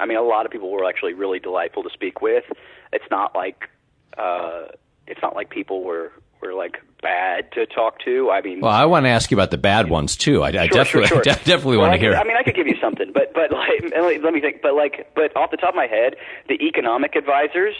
I 0.00 0.06
mean 0.06 0.16
a 0.16 0.22
lot 0.22 0.46
of 0.46 0.52
people 0.52 0.70
were 0.70 0.84
actually 0.84 1.12
really 1.12 1.38
delightful 1.38 1.82
to 1.82 1.90
speak 1.90 2.20
with. 2.20 2.44
It's 2.92 3.04
not 3.10 3.34
like 3.34 3.68
uh, 4.16 4.66
it's 5.06 5.20
not 5.22 5.34
like 5.34 5.50
people 5.50 5.82
were 5.82 6.12
were 6.40 6.54
like 6.54 6.80
bad 7.02 7.52
to 7.52 7.66
talk 7.66 8.00
to. 8.00 8.30
I 8.30 8.40
mean, 8.40 8.60
well, 8.60 8.72
I 8.72 8.84
want 8.84 9.04
to 9.04 9.10
ask 9.10 9.30
you 9.30 9.36
about 9.36 9.50
the 9.50 9.58
bad 9.58 9.88
ones 9.88 10.16
too. 10.16 10.42
I, 10.42 10.48
I 10.48 10.52
sure, 10.52 10.68
definitely, 10.68 11.08
sure, 11.08 11.24
sure. 11.24 11.32
I 11.32 11.36
definitely 11.36 11.76
well, 11.78 11.88
want 11.88 11.94
to 11.94 11.98
hear. 11.98 12.14
I 12.14 12.24
mean, 12.24 12.36
I 12.36 12.42
could 12.42 12.54
give 12.54 12.66
you 12.66 12.76
something, 12.80 13.12
but 13.12 13.32
but 13.34 13.52
like, 13.52 13.82
let 14.22 14.32
me 14.32 14.40
think. 14.40 14.62
But 14.62 14.74
like, 14.74 15.12
but 15.14 15.36
off 15.36 15.50
the 15.50 15.56
top 15.56 15.70
of 15.70 15.76
my 15.76 15.86
head, 15.86 16.16
the 16.48 16.54
economic 16.54 17.16
advisors, 17.16 17.74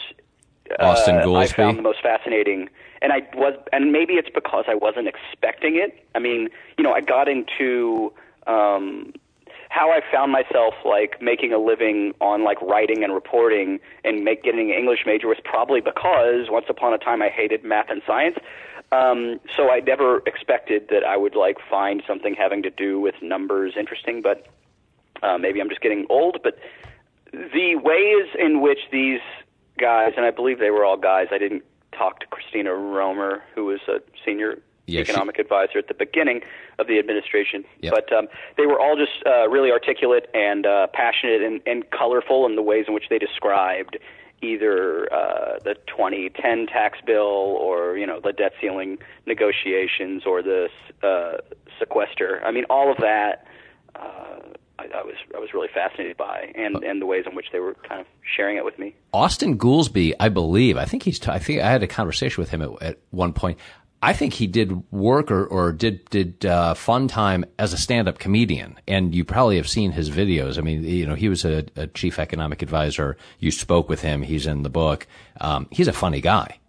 Austan 0.80 1.24
uh, 1.24 1.34
I 1.34 1.46
found 1.46 1.78
the 1.78 1.82
most 1.82 2.02
fascinating. 2.02 2.68
And 3.02 3.12
I 3.12 3.20
was, 3.34 3.54
and 3.72 3.92
maybe 3.92 4.14
it's 4.14 4.30
because 4.34 4.64
I 4.68 4.74
wasn't 4.74 5.06
expecting 5.06 5.76
it. 5.76 6.06
I 6.14 6.18
mean, 6.18 6.48
you 6.78 6.84
know, 6.84 6.92
I 6.92 7.02
got 7.02 7.28
into 7.28 8.12
um, 8.46 9.12
how 9.76 9.90
I 9.92 10.00
found 10.10 10.32
myself 10.32 10.72
like 10.86 11.20
making 11.20 11.52
a 11.52 11.58
living 11.58 12.14
on 12.22 12.44
like 12.44 12.58
writing 12.62 13.04
and 13.04 13.12
reporting 13.12 13.78
and 14.04 14.24
make 14.24 14.42
getting 14.42 14.70
an 14.70 14.78
English 14.78 15.00
major 15.04 15.28
was 15.28 15.36
probably 15.44 15.82
because 15.82 16.48
once 16.48 16.64
upon 16.70 16.94
a 16.94 16.98
time 16.98 17.20
I 17.20 17.28
hated 17.28 17.62
math 17.62 17.90
and 17.90 18.00
science. 18.06 18.38
Um, 18.90 19.38
so 19.54 19.70
I 19.70 19.80
never 19.80 20.22
expected 20.24 20.88
that 20.88 21.04
I 21.04 21.18
would 21.18 21.36
like 21.36 21.58
find 21.68 22.02
something 22.06 22.34
having 22.34 22.62
to 22.62 22.70
do 22.70 22.98
with 22.98 23.16
numbers 23.20 23.74
interesting, 23.78 24.22
but 24.22 24.46
uh, 25.22 25.36
maybe 25.36 25.60
I'm 25.60 25.68
just 25.68 25.82
getting 25.82 26.06
old. 26.08 26.38
But 26.42 26.58
the 27.32 27.76
ways 27.76 28.28
in 28.38 28.62
which 28.62 28.78
these 28.90 29.20
guys, 29.78 30.14
and 30.16 30.24
I 30.24 30.30
believe 30.30 30.58
they 30.58 30.70
were 30.70 30.86
all 30.86 30.96
guys, 30.96 31.26
I 31.30 31.36
didn't 31.36 31.64
talk 31.92 32.20
to 32.20 32.26
Christina 32.28 32.72
Romer, 32.72 33.42
who 33.54 33.66
was 33.66 33.80
a 33.88 33.98
senior 34.24 34.58
Yeah, 34.86 35.02
she- 35.02 35.10
economic 35.10 35.38
advisor 35.38 35.78
at 35.78 35.88
the 35.88 35.94
beginning 35.94 36.42
of 36.78 36.86
the 36.86 36.98
administration. 36.98 37.64
Yep. 37.80 37.92
But 37.92 38.12
um, 38.12 38.28
they 38.56 38.66
were 38.66 38.80
all 38.80 38.96
just 38.96 39.24
uh, 39.26 39.48
really 39.48 39.70
articulate 39.70 40.26
and 40.34 40.66
uh, 40.66 40.86
passionate 40.92 41.42
and, 41.42 41.60
and 41.66 41.90
colorful 41.90 42.46
in 42.46 42.56
the 42.56 42.62
ways 42.62 42.84
in 42.88 42.94
which 42.94 43.08
they 43.10 43.18
described 43.18 43.98
either 44.42 45.12
uh, 45.12 45.58
the 45.64 45.74
2010 45.86 46.66
tax 46.66 46.98
bill 47.04 47.22
or 47.22 47.96
you 47.96 48.06
know 48.06 48.20
the 48.22 48.32
debt 48.32 48.52
ceiling 48.60 48.98
negotiations 49.26 50.24
or 50.26 50.42
the 50.42 50.68
uh, 51.02 51.38
sequester. 51.78 52.42
I 52.44 52.52
mean, 52.52 52.64
all 52.70 52.90
of 52.90 52.98
that. 52.98 53.46
Uh, 53.94 54.40
I, 54.78 54.84
I 54.94 55.02
was 55.04 55.14
I 55.34 55.38
was 55.38 55.54
really 55.54 55.68
fascinated 55.72 56.16
by, 56.18 56.52
and 56.54 56.76
and 56.84 57.00
the 57.00 57.06
ways 57.06 57.24
in 57.26 57.34
which 57.34 57.46
they 57.50 57.60
were 57.60 57.74
kind 57.88 58.00
of 58.00 58.06
sharing 58.36 58.58
it 58.58 58.64
with 58.64 58.78
me. 58.78 58.94
Austan 59.14 59.56
Goolsbee, 59.56 60.12
I 60.20 60.28
believe. 60.28 60.76
I 60.76 60.84
think 60.84 61.02
he's. 61.02 61.18
T- 61.18 61.30
I 61.30 61.38
think 61.38 61.60
I 61.60 61.70
had 61.70 61.82
a 61.82 61.86
conversation 61.86 62.42
with 62.42 62.50
him 62.50 62.60
at, 62.60 62.82
at 62.82 62.98
one 63.10 63.32
point. 63.32 63.58
I 64.06 64.12
think 64.12 64.34
he 64.34 64.46
did 64.46 64.88
work 64.92 65.32
or, 65.32 65.44
or 65.44 65.72
did 65.72 66.08
did 66.10 66.46
uh, 66.46 66.74
fun 66.74 67.08
time 67.08 67.44
as 67.58 67.72
a 67.72 67.76
stand 67.76 68.06
up 68.06 68.20
comedian, 68.20 68.78
and 68.86 69.12
you 69.12 69.24
probably 69.24 69.56
have 69.56 69.68
seen 69.68 69.90
his 69.90 70.10
videos. 70.10 70.58
I 70.58 70.60
mean, 70.60 70.84
you 70.84 71.04
know, 71.04 71.16
he 71.16 71.28
was 71.28 71.44
a, 71.44 71.64
a 71.74 71.88
chief 71.88 72.20
economic 72.20 72.62
advisor. 72.62 73.16
You 73.40 73.50
spoke 73.50 73.88
with 73.88 74.02
him. 74.02 74.22
He's 74.22 74.46
in 74.46 74.62
the 74.62 74.70
book. 74.70 75.08
Um, 75.40 75.66
he's 75.72 75.88
a 75.88 75.92
funny 75.92 76.20
guy. 76.20 76.60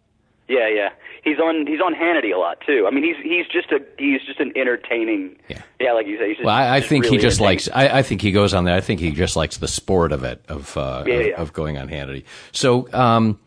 Yeah, 0.47 0.67
yeah. 0.67 0.89
He's 1.23 1.37
on 1.37 1.67
he's 1.67 1.79
on 1.79 1.93
Hannity 1.93 2.33
a 2.33 2.39
lot 2.39 2.57
too. 2.65 2.87
I 2.87 2.91
mean, 2.91 3.03
he's 3.03 3.17
he's 3.23 3.45
just 3.45 3.71
a 3.71 3.85
he's 3.99 4.23
just 4.23 4.39
an 4.39 4.51
entertaining. 4.55 5.35
Yeah. 5.47 5.61
yeah 5.79 5.93
like 5.93 6.07
you 6.07 6.17
say. 6.17 6.33
Just, 6.33 6.43
Well, 6.43 6.55
I, 6.55 6.77
I 6.77 6.81
think 6.81 7.05
he 7.05 7.19
just 7.19 7.39
likes. 7.39 7.69
I, 7.71 7.99
I 7.99 8.01
think 8.01 8.23
he 8.23 8.31
goes 8.31 8.55
on 8.55 8.65
there. 8.65 8.75
I 8.75 8.81
think 8.81 8.99
he 8.99 9.11
just 9.11 9.35
likes 9.35 9.57
the 9.57 9.67
sport 9.67 10.11
of 10.11 10.23
it, 10.23 10.43
of 10.47 10.75
uh, 10.75 11.03
Yeah, 11.05 11.13
of, 11.13 11.25
yeah. 11.27 11.35
of 11.35 11.53
going 11.53 11.77
on 11.77 11.87
Hannity. 11.87 12.23
So, 12.51 12.91
um, 12.93 13.39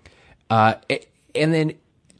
uh, 0.48 0.74
and 1.34 1.52
then 1.52 1.72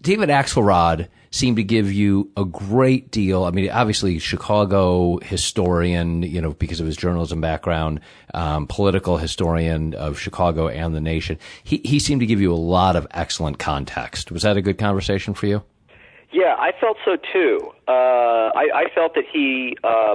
David 0.03 0.31
Axelrod 0.31 1.07
seemed 1.31 1.57
to 1.57 1.63
give 1.63 1.93
you 1.93 2.31
a 2.37 2.45
great 2.45 3.11
deal. 3.11 3.45
I 3.45 3.51
mean, 3.51 3.71
obviously 3.71 4.19
Chicago 4.19 5.19
historian, 5.19 6.23
you 6.23 6.41
know, 6.41 6.53
because 6.55 6.81
of 6.81 6.87
his 6.87 6.97
journalism 6.97 7.41
background, 7.41 8.01
um, 8.35 8.67
political 8.67 9.17
historian 9.17 9.95
of 9.95 10.19
Chicago 10.19 10.69
and 10.69 10.95
the 10.95 11.01
nation. 11.01 11.39
He 11.63 11.81
he 11.85 11.99
seemed 11.99 12.21
to 12.21 12.27
give 12.27 12.41
you 12.41 12.53
a 12.53 12.57
lot 12.57 12.97
of 12.97 13.07
excellent 13.13 13.59
context. 13.59 14.33
Was 14.33 14.43
that 14.43 14.57
a 14.57 14.63
good 14.63 14.79
conversation 14.79 15.35
for 15.35 15.47
you? 15.47 15.63
Yeah, 16.33 16.55
I 16.59 16.73
felt 16.81 16.97
so 17.05 17.17
too. 17.33 17.73
Uh, 17.89 18.51
I, 18.55 18.69
I 18.75 18.85
felt 18.95 19.15
that 19.15 19.25
he 19.31 19.77
uh, 19.83 20.15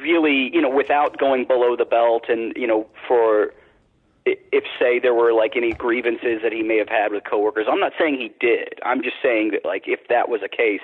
really, 0.00 0.50
you 0.52 0.60
know, 0.60 0.70
without 0.70 1.18
going 1.18 1.46
below 1.46 1.76
the 1.76 1.84
belt, 1.84 2.24
and 2.28 2.52
you 2.56 2.66
know, 2.66 2.86
for 3.06 3.52
if 4.26 4.64
say 4.78 4.98
there 4.98 5.14
were 5.14 5.32
like 5.32 5.56
any 5.56 5.72
grievances 5.72 6.40
that 6.42 6.52
he 6.52 6.62
may 6.62 6.78
have 6.78 6.88
had 6.88 7.12
with 7.12 7.24
coworkers. 7.24 7.66
I'm 7.70 7.80
not 7.80 7.92
saying 7.98 8.18
he 8.18 8.32
did. 8.40 8.80
I'm 8.84 9.02
just 9.02 9.16
saying 9.22 9.50
that 9.50 9.64
like 9.64 9.84
if 9.86 10.08
that 10.08 10.28
was 10.28 10.40
a 10.42 10.48
case, 10.48 10.80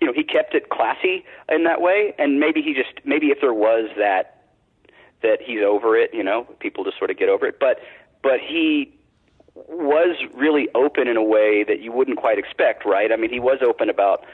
you 0.00 0.06
know, 0.06 0.12
he 0.12 0.22
kept 0.22 0.54
it 0.54 0.68
classy 0.68 1.24
in 1.48 1.64
that 1.64 1.80
way, 1.80 2.14
and 2.18 2.38
maybe 2.38 2.60
he 2.60 2.74
just 2.74 3.04
maybe 3.04 3.28
if 3.28 3.40
there 3.40 3.54
was 3.54 3.88
that 3.96 4.42
that 5.22 5.40
he's 5.40 5.62
over 5.62 5.96
it, 5.96 6.12
you 6.12 6.22
know, 6.22 6.44
people 6.60 6.84
just 6.84 6.98
sort 6.98 7.10
of 7.10 7.16
get 7.16 7.28
over 7.28 7.46
it. 7.46 7.58
But 7.58 7.80
but 8.22 8.40
he 8.40 8.92
was 9.54 10.16
really 10.34 10.68
open 10.74 11.08
in 11.08 11.16
a 11.16 11.22
way 11.22 11.64
that 11.64 11.80
you 11.80 11.92
wouldn't 11.92 12.18
quite 12.18 12.38
expect, 12.38 12.84
right? 12.84 13.12
I 13.12 13.16
mean, 13.16 13.30
he 13.30 13.40
was 13.40 13.58
open 13.62 13.88
about. 13.88 14.24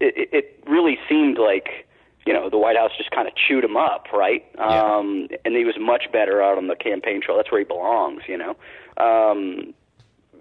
It, 0.00 0.28
it 0.32 0.62
really 0.66 0.96
seemed 1.08 1.38
like 1.38 1.87
you 2.28 2.34
know, 2.34 2.50
the 2.50 2.58
White 2.58 2.76
House 2.76 2.90
just 2.98 3.10
kind 3.10 3.26
of 3.26 3.32
chewed 3.34 3.64
him 3.64 3.78
up, 3.78 4.04
right? 4.12 4.44
Yeah. 4.54 4.66
Um, 4.66 5.28
and 5.46 5.56
he 5.56 5.64
was 5.64 5.76
much 5.80 6.12
better 6.12 6.42
out 6.42 6.58
on 6.58 6.66
the 6.66 6.76
campaign 6.76 7.22
trail. 7.22 7.38
That's 7.38 7.50
where 7.50 7.60
he 7.60 7.64
belongs, 7.64 8.20
you 8.28 8.36
know. 8.36 8.54
Um, 8.98 9.72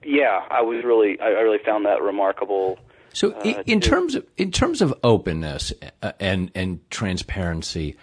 yeah, 0.04 0.42
I 0.50 0.62
was 0.64 0.84
really, 0.84 1.18
I, 1.22 1.28
really 1.28 1.60
found 1.66 1.86
that 1.86 2.02
remarkable. 2.02 2.78
So, 3.14 3.32
Uh, 3.32 3.64
in 3.66 3.80
terms 3.80 4.16
of 4.16 4.26
in 4.36 4.52
terms 4.52 4.82
of 4.82 4.94
openness 5.02 5.72
uh, 6.04 6.12
and 6.20 6.52
and 6.54 6.82
transparency, 6.92 7.96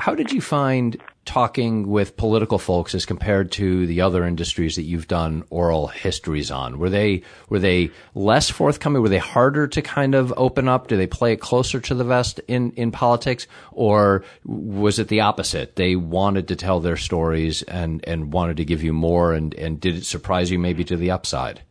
how 0.00 0.14
did 0.14 0.32
you 0.32 0.42
find 0.42 0.98
talking 1.30 1.86
with 1.86 2.16
political 2.16 2.58
folks 2.58 2.92
as 2.92 3.06
compared 3.06 3.52
to 3.52 3.86
the 3.86 4.00
other 4.00 4.24
industries 4.24 4.74
that 4.74 4.82
you've 4.82 5.06
done 5.06 5.44
oral 5.48 5.86
histories 5.86 6.50
on? 6.50 6.76
Were 6.80 6.90
they 6.90 7.22
were 7.48 7.60
they 7.60 7.92
less 8.16 8.50
forthcoming? 8.50 9.00
Were 9.00 9.08
they 9.08 9.18
harder 9.18 9.68
to 9.68 9.80
kind 9.80 10.16
of 10.16 10.34
open 10.36 10.68
up? 10.68 10.88
Do 10.88 10.96
they 10.96 11.06
play 11.06 11.32
it 11.32 11.40
closer 11.40 11.78
to 11.78 11.94
the 11.94 12.02
vest 12.02 12.40
in 12.48 12.72
in 12.72 12.90
politics, 12.90 13.46
or 13.70 14.24
was 14.44 14.98
it 14.98 15.06
the 15.06 15.20
opposite? 15.20 15.76
They 15.76 15.94
wanted 15.94 16.48
to 16.48 16.56
tell 16.56 16.80
their 16.80 16.96
stories 16.96 17.62
and 17.62 18.04
and 18.08 18.32
wanted 18.32 18.56
to 18.56 18.64
give 18.64 18.82
you 18.82 18.92
more, 18.92 19.32
and 19.32 19.54
and 19.54 19.80
did 19.80 19.94
it 19.94 20.06
surprise 20.06 20.50
you 20.50 20.58
maybe 20.58 20.82
to 20.82 20.96
the 20.96 21.12
upside? 21.12 21.62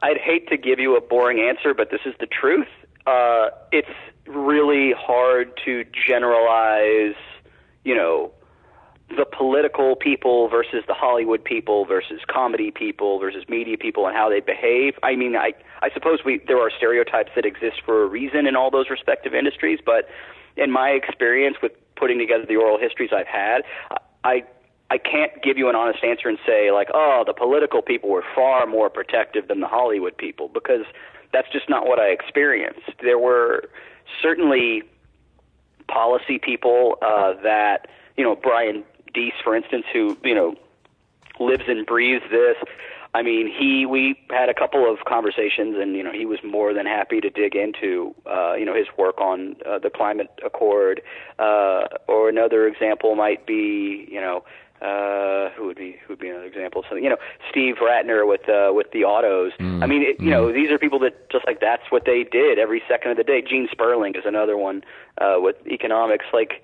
I'd 0.00 0.16
hate 0.16 0.48
to 0.48 0.56
give 0.56 0.78
you 0.78 0.96
a 0.96 1.02
boring 1.02 1.38
answer, 1.38 1.74
but 1.74 1.90
this 1.90 2.00
is 2.06 2.14
the 2.18 2.26
truth. 2.26 2.68
Uh, 3.06 3.50
it's 3.72 3.88
really 4.26 4.94
hard 4.96 5.52
to 5.66 5.84
generalize, 6.06 7.16
you 7.84 7.94
know, 7.94 8.32
the 9.16 9.24
political 9.24 9.96
people 9.96 10.48
versus 10.48 10.84
the 10.86 10.94
Hollywood 10.94 11.42
people 11.42 11.86
versus 11.86 12.20
comedy 12.28 12.70
people 12.70 13.18
versus 13.18 13.44
media 13.48 13.78
people 13.78 14.06
and 14.06 14.14
how 14.14 14.28
they 14.28 14.40
behave. 14.40 14.94
I 15.02 15.16
mean, 15.16 15.34
I 15.34 15.52
I 15.80 15.90
suppose 15.92 16.20
we 16.24 16.40
there 16.46 16.58
are 16.60 16.70
stereotypes 16.70 17.30
that 17.34 17.46
exist 17.46 17.82
for 17.84 18.02
a 18.02 18.06
reason 18.06 18.46
in 18.46 18.54
all 18.54 18.70
those 18.70 18.90
respective 18.90 19.34
industries, 19.34 19.80
but 19.84 20.08
in 20.56 20.70
my 20.70 20.90
experience 20.90 21.56
with 21.62 21.72
putting 21.96 22.18
together 22.18 22.44
the 22.46 22.56
oral 22.56 22.78
histories 22.78 23.10
I've 23.12 23.26
had, 23.26 23.62
I 24.24 24.44
I 24.90 24.98
can't 24.98 25.42
give 25.42 25.56
you 25.56 25.68
an 25.68 25.76
honest 25.76 26.02
answer 26.04 26.28
and 26.28 26.38
say 26.46 26.70
like, 26.70 26.88
oh, 26.92 27.22
the 27.26 27.34
political 27.34 27.82
people 27.82 28.10
were 28.10 28.24
far 28.34 28.66
more 28.66 28.90
protective 28.90 29.48
than 29.48 29.60
the 29.60 29.68
Hollywood 29.68 30.16
people 30.16 30.48
because 30.48 30.84
that's 31.32 31.48
just 31.52 31.68
not 31.68 31.86
what 31.86 31.98
I 31.98 32.08
experienced. 32.08 32.90
There 33.02 33.18
were 33.18 33.68
certainly 34.22 34.82
policy 35.88 36.38
people 36.38 36.96
uh, 37.02 37.34
that 37.42 37.88
you 38.16 38.24
know 38.24 38.36
Brian 38.36 38.84
Deese, 39.18 39.34
for 39.42 39.56
instance, 39.56 39.84
who 39.92 40.16
you 40.22 40.34
know 40.34 40.54
lives 41.40 41.64
and 41.66 41.84
breathes 41.86 42.24
this. 42.30 42.56
I 43.14 43.22
mean, 43.22 43.50
he 43.58 43.86
we 43.86 44.16
had 44.30 44.48
a 44.48 44.54
couple 44.54 44.90
of 44.90 44.98
conversations, 45.06 45.76
and 45.78 45.96
you 45.96 46.02
know 46.02 46.12
he 46.12 46.26
was 46.26 46.38
more 46.44 46.72
than 46.72 46.86
happy 46.86 47.20
to 47.20 47.30
dig 47.30 47.56
into 47.56 48.14
uh, 48.26 48.54
you 48.54 48.64
know 48.64 48.74
his 48.74 48.86
work 48.96 49.20
on 49.20 49.56
uh, 49.66 49.78
the 49.78 49.90
climate 49.90 50.30
accord. 50.44 51.00
Uh, 51.38 51.86
or 52.06 52.28
another 52.28 52.66
example 52.68 53.14
might 53.16 53.46
be 53.46 54.06
you 54.10 54.20
know 54.20 54.44
uh, 54.82 55.50
who 55.56 55.66
would 55.66 55.76
be 55.76 55.96
who 56.06 56.12
would 56.12 56.20
be 56.20 56.28
another 56.28 56.44
example? 56.44 56.84
So 56.88 56.96
you 56.96 57.08
know 57.08 57.16
Steve 57.50 57.76
Rattner 57.76 58.28
with 58.28 58.48
uh, 58.48 58.72
with 58.72 58.92
the 58.92 59.04
autos. 59.04 59.52
I 59.58 59.86
mean, 59.86 60.02
it, 60.02 60.20
you 60.20 60.30
know 60.30 60.52
these 60.52 60.70
are 60.70 60.78
people 60.78 60.98
that 61.00 61.30
just 61.30 61.46
like 61.46 61.60
that's 61.60 61.90
what 61.90 62.04
they 62.04 62.24
did 62.24 62.58
every 62.58 62.82
second 62.88 63.10
of 63.10 63.16
the 63.16 63.24
day. 63.24 63.42
Gene 63.42 63.68
Sperling 63.72 64.14
is 64.14 64.24
another 64.26 64.56
one 64.56 64.84
uh, 65.20 65.36
with 65.38 65.56
economics. 65.66 66.26
Like 66.32 66.62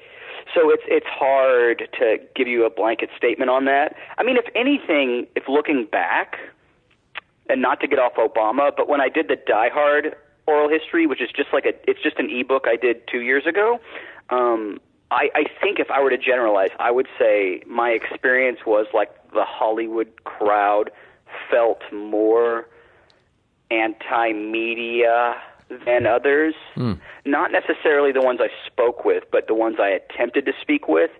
so 0.54 0.70
it's 0.70 0.82
it's 0.86 1.06
hard 1.06 1.88
to 1.98 2.16
give 2.34 2.48
you 2.48 2.64
a 2.64 2.70
blanket 2.70 3.10
statement 3.16 3.50
on 3.50 3.64
that. 3.66 3.96
I 4.18 4.22
mean, 4.22 4.36
if 4.36 4.46
anything, 4.54 5.26
if 5.34 5.48
looking 5.48 5.86
back, 5.90 6.36
and 7.48 7.60
not 7.60 7.80
to 7.80 7.88
get 7.88 7.98
off 7.98 8.14
Obama, 8.14 8.70
but 8.74 8.88
when 8.88 9.00
I 9.00 9.08
did 9.08 9.28
the 9.28 9.36
Die 9.36 9.68
Hard 9.70 10.14
oral 10.46 10.68
history, 10.68 11.06
which 11.06 11.20
is 11.20 11.30
just 11.34 11.48
like 11.52 11.64
a 11.66 11.72
it's 11.90 12.02
just 12.02 12.18
an 12.18 12.28
ebook 12.30 12.64
I 12.66 12.76
did 12.76 13.06
two 13.08 13.20
years 13.20 13.46
ago. 13.46 13.80
Um, 14.30 14.80
I, 15.10 15.28
I 15.34 15.44
think 15.60 15.78
if 15.78 15.90
I 15.90 16.02
were 16.02 16.10
to 16.10 16.18
generalize, 16.18 16.70
I 16.78 16.90
would 16.90 17.06
say 17.18 17.62
my 17.66 17.90
experience 17.90 18.60
was 18.66 18.86
like 18.92 19.10
the 19.32 19.44
Hollywood 19.44 20.24
crowd 20.24 20.90
felt 21.50 21.82
more 21.92 22.66
anti-media 23.70 25.34
than 25.68 26.06
others. 26.06 26.54
Not 27.24 27.52
necessarily 27.52 28.12
the 28.12 28.20
ones 28.22 28.40
I 28.42 28.48
spoke 28.66 29.04
with, 29.04 29.24
but 29.30 29.46
the 29.46 29.54
ones 29.54 29.76
I 29.80 29.88
attempted 29.90 30.46
to 30.46 30.52
speak 30.60 30.88
with, 30.88 31.10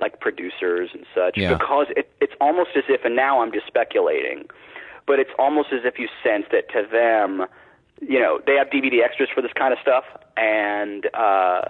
like 0.00 0.20
producers 0.20 0.90
and 0.92 1.04
such. 1.14 1.36
Yeah. 1.36 1.54
Because 1.54 1.86
it, 1.96 2.10
it's 2.20 2.32
almost 2.40 2.70
as 2.76 2.84
if, 2.88 3.04
and 3.04 3.14
now 3.14 3.42
I'm 3.42 3.52
just 3.52 3.66
speculating, 3.66 4.48
but 5.06 5.18
it's 5.18 5.30
almost 5.38 5.68
as 5.72 5.80
if 5.84 5.98
you 5.98 6.08
sense 6.22 6.46
that 6.52 6.68
to 6.70 6.86
them, 6.90 7.46
you 8.00 8.18
know, 8.18 8.40
they 8.46 8.54
have 8.54 8.68
DVD 8.68 9.04
extras 9.04 9.28
for 9.34 9.42
this 9.42 9.52
kind 9.52 9.72
of 9.72 9.78
stuff, 9.80 10.04
and 10.36 11.06
uh, 11.14 11.60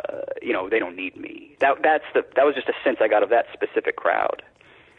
you 0.40 0.52
know, 0.52 0.68
they 0.68 0.78
don't 0.78 0.94
need 0.94 1.16
me. 1.16 1.56
That 1.58 1.78
that's 1.82 2.04
the 2.14 2.24
that 2.36 2.44
was 2.44 2.54
just 2.54 2.68
a 2.68 2.74
sense 2.84 2.98
I 3.00 3.08
got 3.08 3.22
of 3.22 3.30
that 3.30 3.46
specific 3.52 3.96
crowd. 3.96 4.42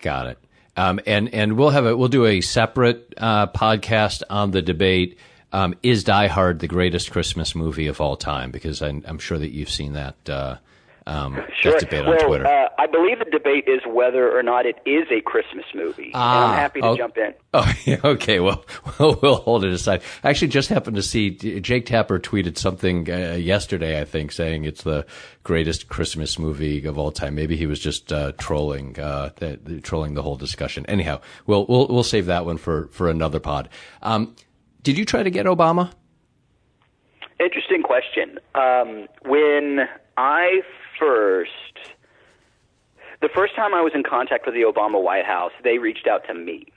Got 0.02 0.28
it. 0.28 0.38
Um, 0.76 1.00
and 1.06 1.34
and 1.34 1.58
we'll 1.58 1.70
have 1.70 1.86
a 1.86 1.96
we'll 1.96 2.10
do 2.10 2.26
a 2.26 2.42
separate 2.42 3.14
uh, 3.18 3.48
podcast 3.48 4.24
on 4.30 4.52
the 4.52 4.62
debate. 4.62 5.18
Um, 5.54 5.76
is 5.84 6.04
Die 6.04 6.28
Hard 6.28 6.60
the 6.60 6.68
greatest 6.68 7.12
Christmas 7.12 7.56
movie 7.56 7.88
of 7.88 8.00
all 8.02 8.16
time? 8.16 8.52
Because 8.52 8.82
I'm, 8.82 9.04
I'm 9.08 9.20
sure 9.20 9.38
that 9.38 9.52
you've 9.52 9.70
seen 9.70 9.94
that 9.94 10.16
uh, 10.30 10.58
um, 11.08 11.42
Sure. 11.60 11.78
debate 11.80 12.06
on 12.06 12.18
Twitter. 12.20 12.46
Uh, 12.48 12.70
I 12.80 12.88
believe 12.88 13.20
the 13.20 13.26
debate 13.26 13.66
is 13.68 13.82
whether 13.86 14.32
or 14.38 14.44
not 14.44 14.66
it 14.66 14.78
is 14.86 15.08
a 15.12 15.20
Christmas 15.22 15.66
movie. 15.76 16.06
and 16.06 16.12
Ah, 16.16 16.52
I'm 16.52 16.56
happy 16.58 16.82
to 16.82 16.88
oh. 16.88 16.98
jump 16.98 17.18
in. 17.18 17.34
Oh, 17.54 17.74
yeah, 17.84 17.98
okay. 18.02 18.40
Well, 18.40 18.64
we'll, 19.00 19.20
we'll 19.22 19.36
hold 19.36 19.66
it 19.66 19.74
aside. 19.74 20.02
I 20.24 20.30
actually 20.30 20.48
just 20.48 20.70
happened 20.70 20.96
to 20.96 21.02
see 21.04 21.32
Jake 21.32 21.86
Tapper 21.86 22.18
tweeted 22.18 22.58
something 22.58 23.12
uh, 23.12 23.34
yesterday, 23.34 24.00
I 24.00 24.06
think, 24.06 24.32
saying 24.32 24.64
it's 24.64 24.84
the 24.84 25.06
greatest 25.44 25.90
Christmas 25.90 26.40
movie 26.40 26.86
of 26.86 26.98
all 26.98 27.12
time. 27.12 27.36
Maybe 27.36 27.58
he 27.58 27.66
was 27.66 27.80
just 27.80 28.14
uh, 28.14 28.32
trolling, 28.38 28.98
uh, 28.98 29.32
trolling 29.84 30.14
the 30.14 30.22
whole 30.22 30.38
discussion. 30.38 30.86
Anyhow, 30.86 31.20
we'll 31.46 31.66
we'll 31.66 31.88
we'll 31.90 32.04
save 32.04 32.28
that 32.28 32.46
one 32.46 32.56
for 32.58 32.88
for 32.94 33.10
another 33.10 33.42
pod. 33.42 33.68
Um, 34.02 34.34
did 34.84 34.98
you 34.98 35.06
try 35.06 35.24
to 35.24 35.30
get 35.30 35.46
Obama? 35.46 35.92
Interesting 37.40 37.82
question. 37.82 38.40
Um, 38.56 39.08
when 39.26 39.88
I 40.18 40.62
first, 41.00 41.52
the 43.22 43.30
first 43.34 43.56
time 43.56 43.74
I 43.74 43.82
was 43.82 43.94
in 43.96 44.04
contact 44.04 44.46
with 44.46 44.56
the 44.56 44.62
Obama 44.62 45.02
White 45.02 45.26
House, 45.26 45.52
they 45.64 45.80
reached 45.80 46.08
out 46.08 46.26
to 46.28 46.34
me. 46.34 46.68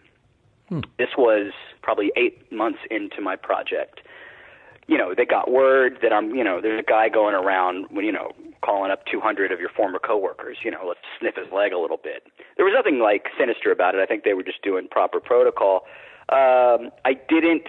This 0.99 1.11
was 1.19 1.53
probably 1.83 2.11
eight 2.17 2.51
months 2.51 2.81
into 2.91 3.21
my 3.21 3.37
project. 3.37 4.01
You 4.87 4.99
know, 4.99 5.15
they 5.15 5.25
got 5.25 5.51
word 5.51 5.99
that 6.03 6.13
I'm, 6.13 6.35
you 6.35 6.45
know, 6.45 6.61
there's 6.61 6.81
a 6.81 6.83
guy 6.83 7.09
going 7.09 7.35
around, 7.35 7.87
when 7.91 8.05
you 8.05 8.13
know, 8.13 8.33
calling 8.63 8.91
up 8.91 9.05
200 9.07 9.53
of 9.53 9.61
your 9.61 9.69
former 9.69 9.99
coworkers. 9.99 10.59
You 10.65 10.71
know, 10.71 10.85
let's 10.87 11.01
sniff 11.21 11.37
his 11.37 11.53
leg 11.53 11.73
a 11.73 11.79
little 11.79 11.99
bit. 12.03 12.25
There 12.57 12.65
was 12.65 12.75
nothing 12.75 12.99
like 12.99 13.27
sinister 13.39 13.71
about 13.71 13.95
it. 13.95 14.01
I 14.01 14.07
think 14.07 14.25
they 14.25 14.35
were 14.35 14.43
just 14.43 14.63
doing 14.63 14.89
proper 14.91 15.21
protocol. 15.21 15.85
Um, 16.31 16.91
I 17.05 17.15
didn't 17.29 17.67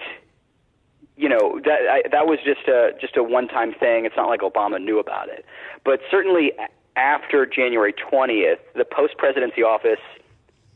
you 1.16 1.28
know 1.28 1.60
that 1.64 1.80
I, 1.90 2.02
that 2.10 2.26
was 2.26 2.38
just 2.44 2.68
a 2.68 2.90
just 3.00 3.16
a 3.16 3.22
one 3.22 3.48
time 3.48 3.72
thing. 3.72 4.04
It's 4.04 4.16
not 4.16 4.28
like 4.28 4.40
Obama 4.40 4.82
knew 4.82 4.98
about 4.98 5.28
it, 5.28 5.44
but 5.84 6.00
certainly 6.10 6.52
after 6.96 7.46
January 7.46 7.92
twentieth, 7.92 8.58
the 8.74 8.84
post 8.84 9.16
presidency 9.18 9.62
office 9.62 10.00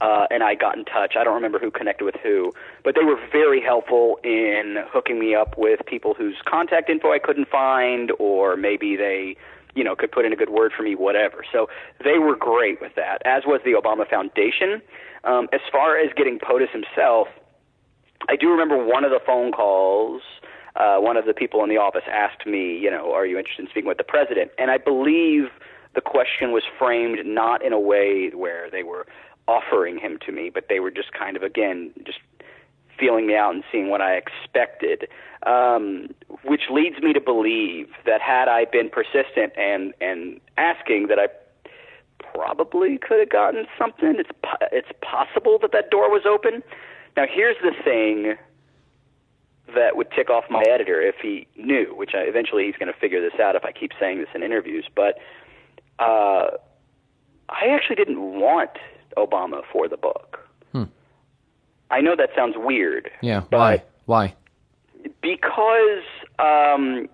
uh, 0.01 0.27
and 0.31 0.43
I 0.43 0.55
got 0.55 0.77
in 0.77 0.85
touch. 0.85 1.15
I 1.19 1.25
don't 1.25 1.35
remember 1.35 1.59
who 1.59 1.71
connected 1.71 2.05
with 2.05 2.17
who, 2.23 2.53
but 2.85 2.95
they 2.95 3.05
were 3.05 3.19
very 3.31 3.61
helpful 3.61 4.19
in 4.25 4.77
hooking 4.91 5.19
me 5.19 5.35
up 5.35 5.59
with 5.59 5.81
people 5.87 6.15
whose 6.15 6.37
contact 6.47 6.89
info 6.89 7.13
I 7.13 7.19
couldn't 7.19 7.49
find, 7.49 8.11
or 8.19 8.57
maybe 8.57 8.97
they 8.97 9.37
you 9.75 9.85
know 9.85 9.95
could 9.95 10.11
put 10.11 10.25
in 10.25 10.33
a 10.33 10.37
good 10.37 10.51
word 10.51 10.73
for 10.77 10.83
me, 10.83 10.95
whatever. 10.95 11.45
So 11.53 11.69
they 12.03 12.19
were 12.19 12.37
great 12.37 12.81
with 12.81 12.95
that. 12.97 13.23
As 13.25 13.45
was 13.45 13.61
the 13.65 13.73
Obama 13.73 14.09
Foundation. 14.09 14.81
Um, 15.23 15.49
as 15.53 15.61
far 15.71 15.99
as 15.99 16.11
getting 16.17 16.39
POTUS 16.39 16.71
himself. 16.71 17.29
I 18.29 18.37
do 18.37 18.51
remember 18.51 18.85
one 18.85 19.05
of 19.05 19.11
the 19.11 19.21
phone 19.25 19.53
calls. 19.53 20.23
Uh, 20.77 20.99
one 20.99 21.17
of 21.17 21.25
the 21.25 21.35
people 21.35 21.63
in 21.65 21.69
the 21.69 21.77
office 21.77 22.05
asked 22.09 22.47
me, 22.47 22.79
you 22.79 22.91
know, 22.91 23.13
are 23.13 23.27
you 23.27 23.39
interested 23.39 23.65
in 23.65 23.71
speaking 23.71 23.89
with 23.89 23.99
the 23.99 24.05
president? 24.05 24.53
And 24.57 24.71
I 24.71 24.79
believe 24.79 25.49
the 25.95 26.01
question 26.01 26.53
was 26.53 26.63
framed 26.79 27.19
not 27.25 27.65
in 27.65 27.73
a 27.73 27.81
way 27.81 28.31
where 28.35 28.71
they 28.71 28.85
were 28.85 29.07
offering 29.49 29.99
him 29.99 30.19
to 30.25 30.33
me, 30.33 30.51
but 30.53 30.67
they 30.69 30.79
were 30.79 30.91
just 30.91 31.13
kind 31.13 31.37
of 31.37 31.43
again 31.43 31.91
just 32.07 32.19
feeling 32.99 33.27
me 33.27 33.35
out 33.35 33.55
and 33.55 33.65
seeing 33.73 33.89
what 33.89 34.01
I 34.01 34.15
expected, 34.15 35.09
um, 35.45 36.09
which 36.45 36.63
leads 36.71 37.01
me 37.01 37.15
to 37.15 37.21
believe 37.21 37.89
that 38.05 38.21
had 38.21 38.47
I 38.47 38.67
been 38.67 38.91
persistent 38.91 39.53
and 39.57 39.93
and 40.01 40.41
asking, 40.57 41.09
that 41.09 41.19
I 41.19 41.29
probably 42.33 42.99
could 42.99 43.19
have 43.19 43.31
gotten 43.31 43.67
something. 43.79 44.15
It's 44.19 44.31
po- 44.45 44.67
it's 44.71 44.93
possible 45.01 45.59
that 45.63 45.73
that 45.73 45.91
door 45.91 46.11
was 46.11 46.23
open. 46.27 46.63
Now, 47.17 47.25
here's 47.31 47.57
the 47.63 47.73
thing 47.85 48.37
that 49.75 49.97
would 49.97 50.11
tick 50.11 50.31
off 50.31 50.45
my 50.51 50.65
editor 50.69 51.01
if 51.01 51.17
he 51.23 51.47
knew, 51.57 51.95
which 51.97 52.11
I, 52.15 52.21
eventually 52.21 52.65
he's 52.67 52.77
going 52.77 52.93
to 52.93 52.99
figure 52.99 53.21
this 53.21 53.39
out 53.41 53.57
if 53.57 53.65
I 53.65 53.73
keep 53.73 53.93
saying 53.99 54.19
this 54.19 54.29
in 54.35 54.43
interviews. 54.43 54.87
But 54.95 55.19
uh, 55.99 56.51
I 57.49 57.67
actually 57.69 57.97
didn't 57.97 58.21
want 58.21 58.71
Obama 59.17 59.63
for 59.73 59.89
the 59.89 59.97
book. 59.97 60.39
Hmm. 60.73 60.85
I 61.91 62.01
know 62.01 62.17
that 62.17 62.31
sounds 62.37 62.55
weird. 62.57 63.11
Yeah. 63.21 63.43
Why? 63.51 63.83
Why? 64.07 64.35
Because 65.21 66.05
um, 66.39 67.09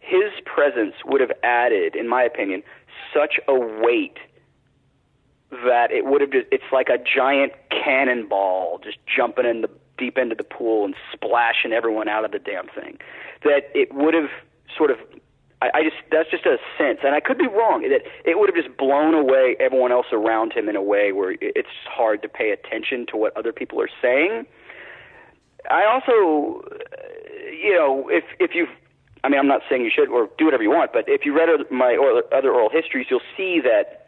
his 0.00 0.32
presence 0.44 0.94
would 1.04 1.20
have 1.20 1.32
added, 1.42 1.94
in 1.94 2.08
my 2.08 2.22
opinion, 2.22 2.62
such 3.14 3.38
a 3.48 3.54
weight 3.54 4.18
that 5.50 5.90
it 5.90 6.04
would 6.04 6.20
have 6.20 6.30
just, 6.30 6.46
it's 6.52 6.70
like 6.72 6.88
a 6.88 6.98
giant 6.98 7.52
cannonball 7.70 8.80
just 8.82 8.98
jumping 9.06 9.46
in 9.46 9.62
the 9.62 9.70
deep 9.96 10.18
end 10.18 10.32
of 10.32 10.38
the 10.38 10.44
pool 10.44 10.84
and 10.84 10.94
splashing 11.12 11.72
everyone 11.72 12.08
out 12.08 12.24
of 12.24 12.32
the 12.32 12.38
damn 12.38 12.68
thing. 12.68 12.98
That 13.44 13.70
it 13.74 13.92
would 13.94 14.14
have 14.14 14.30
sort 14.76 14.90
of 14.90 14.98
I, 15.60 15.70
I 15.74 15.82
just 15.82 15.96
that's 16.10 16.30
just 16.30 16.46
a 16.46 16.58
sense, 16.76 17.00
and 17.02 17.14
I 17.14 17.20
could 17.20 17.38
be 17.38 17.46
wrong. 17.46 17.82
That 17.82 18.02
it 18.24 18.38
would 18.38 18.48
have 18.48 18.56
just 18.56 18.76
blown 18.76 19.14
away 19.14 19.56
everyone 19.58 19.92
else 19.92 20.06
around 20.12 20.52
him 20.52 20.68
in 20.68 20.76
a 20.76 20.82
way 20.82 21.12
where 21.12 21.36
it's 21.40 21.68
hard 21.88 22.22
to 22.22 22.28
pay 22.28 22.50
attention 22.50 23.06
to 23.10 23.16
what 23.16 23.36
other 23.36 23.52
people 23.52 23.80
are 23.80 23.90
saying. 24.00 24.46
I 25.70 25.84
also, 25.84 26.62
uh, 26.70 26.76
you 27.50 27.74
know, 27.74 28.08
if 28.08 28.24
if 28.38 28.54
you've 28.54 28.68
I 29.24 29.28
mean, 29.28 29.40
I'm 29.40 29.48
not 29.48 29.62
saying 29.68 29.82
you 29.82 29.90
should 29.94 30.08
or 30.08 30.28
do 30.38 30.44
whatever 30.44 30.62
you 30.62 30.70
want, 30.70 30.92
but 30.92 31.04
if 31.08 31.26
you 31.26 31.36
read 31.36 31.48
my 31.70 31.98
other 32.32 32.50
oral 32.50 32.70
histories, 32.70 33.06
you'll 33.10 33.20
see 33.36 33.60
that 33.60 34.07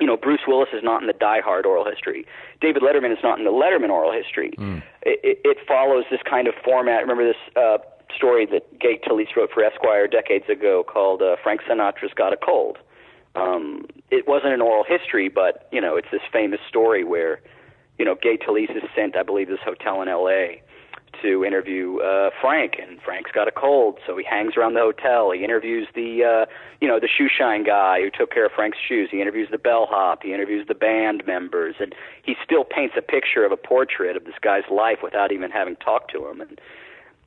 you 0.00 0.06
know, 0.06 0.16
Bruce 0.16 0.40
Willis 0.46 0.70
is 0.72 0.82
not 0.82 1.00
in 1.00 1.06
the 1.06 1.12
Die 1.12 1.40
Hard 1.40 1.66
oral 1.66 1.84
history. 1.84 2.26
David 2.60 2.82
Letterman 2.82 3.12
is 3.12 3.22
not 3.22 3.38
in 3.38 3.44
the 3.44 3.52
Letterman 3.52 3.90
oral 3.90 4.12
history. 4.12 4.52
Mm. 4.58 4.82
It, 5.02 5.20
it, 5.22 5.38
it 5.44 5.58
follows 5.66 6.04
this 6.10 6.20
kind 6.28 6.48
of 6.48 6.54
format. 6.64 7.00
Remember 7.00 7.26
this 7.26 7.40
uh, 7.56 7.78
story 8.14 8.46
that 8.46 8.78
Gay 8.80 8.98
Talese 8.98 9.36
wrote 9.36 9.50
for 9.52 9.62
Esquire 9.62 10.08
decades 10.08 10.48
ago 10.48 10.84
called 10.86 11.22
uh, 11.22 11.36
Frank 11.42 11.60
Sinatra's 11.62 12.12
Got 12.14 12.32
a 12.32 12.36
Cold. 12.36 12.78
Um, 13.36 13.86
it 14.10 14.26
wasn't 14.26 14.52
an 14.52 14.60
oral 14.60 14.84
history, 14.84 15.28
but 15.28 15.68
you 15.72 15.80
know, 15.80 15.96
it's 15.96 16.08
this 16.10 16.22
famous 16.32 16.60
story 16.68 17.04
where 17.04 17.40
you 17.98 18.04
know 18.04 18.16
Gay 18.20 18.36
Talese 18.36 18.76
is 18.76 18.82
sent, 18.96 19.16
I 19.16 19.22
believe, 19.22 19.48
this 19.48 19.60
hotel 19.64 20.02
in 20.02 20.08
L.A 20.08 20.63
to 21.24 21.44
interview 21.44 21.98
uh, 21.98 22.30
Frank, 22.40 22.74
and 22.80 23.00
Frank's 23.00 23.30
got 23.32 23.48
a 23.48 23.50
cold, 23.50 23.98
so 24.06 24.16
he 24.16 24.24
hangs 24.24 24.56
around 24.56 24.74
the 24.74 24.80
hotel. 24.80 25.32
He 25.32 25.42
interviews 25.42 25.88
the, 25.94 26.22
uh, 26.22 26.46
you 26.80 26.86
know, 26.86 27.00
the 27.00 27.08
shoe 27.08 27.28
shine 27.28 27.64
guy 27.64 28.00
who 28.00 28.10
took 28.10 28.30
care 28.32 28.46
of 28.46 28.52
Frank's 28.52 28.78
shoes. 28.78 29.08
He 29.10 29.20
interviews 29.20 29.48
the 29.50 29.58
bellhop. 29.58 30.22
He 30.22 30.32
interviews 30.32 30.66
the 30.68 30.74
band 30.74 31.26
members, 31.26 31.76
and 31.80 31.94
he 32.22 32.36
still 32.44 32.64
paints 32.64 32.94
a 32.96 33.02
picture 33.02 33.44
of 33.44 33.52
a 33.52 33.56
portrait 33.56 34.16
of 34.16 34.24
this 34.24 34.34
guy's 34.40 34.68
life 34.70 34.98
without 35.02 35.32
even 35.32 35.50
having 35.50 35.76
talked 35.76 36.12
to 36.12 36.28
him. 36.28 36.40
And 36.40 36.60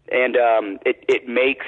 and 0.10 0.38
um, 0.38 0.80
it 0.86 1.04
it 1.10 1.28
makes 1.28 1.66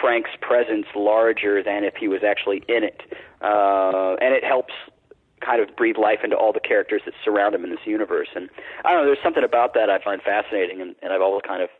Frank's 0.00 0.30
presence 0.40 0.86
larger 0.94 1.62
than 1.62 1.82
if 1.82 1.94
he 1.96 2.08
was 2.08 2.22
actually 2.22 2.62
in 2.68 2.84
it, 2.84 3.02
uh, 3.42 4.14
and 4.20 4.34
it 4.34 4.44
helps 4.44 4.74
kind 5.48 5.62
of 5.62 5.74
breathe 5.76 5.96
life 5.96 6.18
into 6.22 6.36
all 6.36 6.52
the 6.52 6.60
characters 6.60 7.02
that 7.06 7.14
surround 7.24 7.54
him 7.54 7.64
in 7.64 7.70
this 7.70 7.86
universe. 7.86 8.28
And 8.34 8.50
I 8.84 8.92
don't 8.92 9.00
know, 9.00 9.06
there's 9.06 9.22
something 9.22 9.44
about 9.44 9.74
that 9.74 9.88
I 9.88 9.98
find 10.02 10.20
fascinating, 10.20 10.80
and, 10.82 10.94
and 11.02 11.12
I've 11.12 11.22
always 11.22 11.42
kind 11.46 11.62
of 11.62 11.70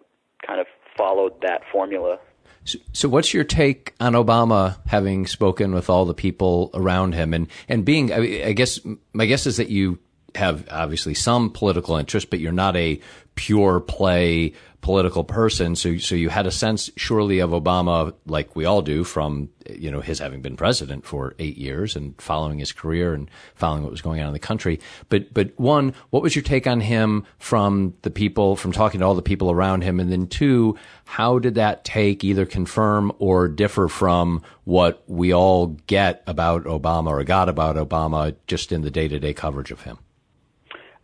kind 0.47 0.61
of 0.61 0.67
followed 0.97 1.41
that 1.43 1.63
formula. 1.71 2.19
So, 2.65 2.79
so, 2.93 3.09
what's 3.09 3.35
your 3.35 3.45
take 3.45 3.95
on 4.01 4.15
Obama 4.15 4.79
having 4.87 5.27
spoken 5.27 5.75
with 5.75 5.91
all 5.91 6.05
the 6.05 6.15
people 6.15 6.71
around 6.75 7.15
him 7.15 7.35
and 7.35 7.49
and 7.69 7.85
being? 7.85 8.13
I, 8.13 8.47
I 8.47 8.53
guess 8.53 8.81
my 9.13 9.27
guess 9.27 9.47
is 9.47 9.59
that 9.59 9.69
you 9.69 9.99
have 10.35 10.67
obviously 10.71 11.15
some 11.15 11.51
political 11.51 11.97
interest, 11.97 12.31
but 12.31 12.41
you're 12.41 12.53
not 12.53 12.77
a 12.77 13.01
pure 13.35 13.81
play 13.81 14.53
political 14.81 15.25
person. 15.25 15.75
So, 15.75 15.99
so 15.99 16.15
you 16.15 16.29
had 16.29 16.47
a 16.47 16.51
sense 16.51 16.91
surely 16.97 17.41
of 17.41 17.51
Obama, 17.51 18.15
like 18.27 18.55
we 18.55 18.65
all 18.65 18.81
do 18.81 19.03
from, 19.05 19.49
you 19.69 19.91
know, 19.91 20.01
his 20.01 20.19
having 20.21 20.41
been 20.41 20.57
president 20.57 21.05
for 21.05 21.35
eight 21.39 21.57
years 21.57 21.97
and 21.97 22.21
following 22.21 22.59
his 22.59 22.73
career 22.73 23.13
and 23.13 23.29
following 23.55 23.83
what 23.83 23.91
was 23.91 24.03
going 24.03 24.21
on 24.21 24.29
in 24.29 24.33
the 24.33 24.39
country. 24.39 24.81
But, 25.09 25.35
but 25.35 25.53
one, 25.59 25.95
what 26.11 26.23
was 26.23 26.37
your 26.37 26.45
take 26.45 26.67
on 26.67 26.81
him 26.81 27.27
from 27.39 27.95
the 28.03 28.11
people, 28.11 28.55
from 28.55 28.73
talking 28.73 29.01
to 29.01 29.07
all 29.07 29.15
the 29.15 29.23
people 29.23 29.51
around 29.51 29.83
him? 29.83 29.99
And 29.99 30.13
then 30.13 30.29
two, 30.29 30.77
how 31.05 31.39
did 31.39 31.57
that 31.57 31.85
take 31.85 32.23
either 32.23 32.47
confirm 32.47 33.13
or 33.19 33.49
differ 33.49 33.89
from 33.89 34.43
what 34.65 35.03
we 35.07 35.35
all 35.35 35.79
get 35.87 36.23
about 36.27 36.65
Obama 36.65 37.09
or 37.09 37.25
got 37.25 37.49
about 37.49 37.77
Obama 37.77 38.35
just 38.47 38.71
in 38.71 38.83
the 38.83 38.91
day 38.91 39.09
to 39.09 39.19
day 39.19 39.35
coverage 39.35 39.73
of 39.73 39.83
him? 39.83 39.99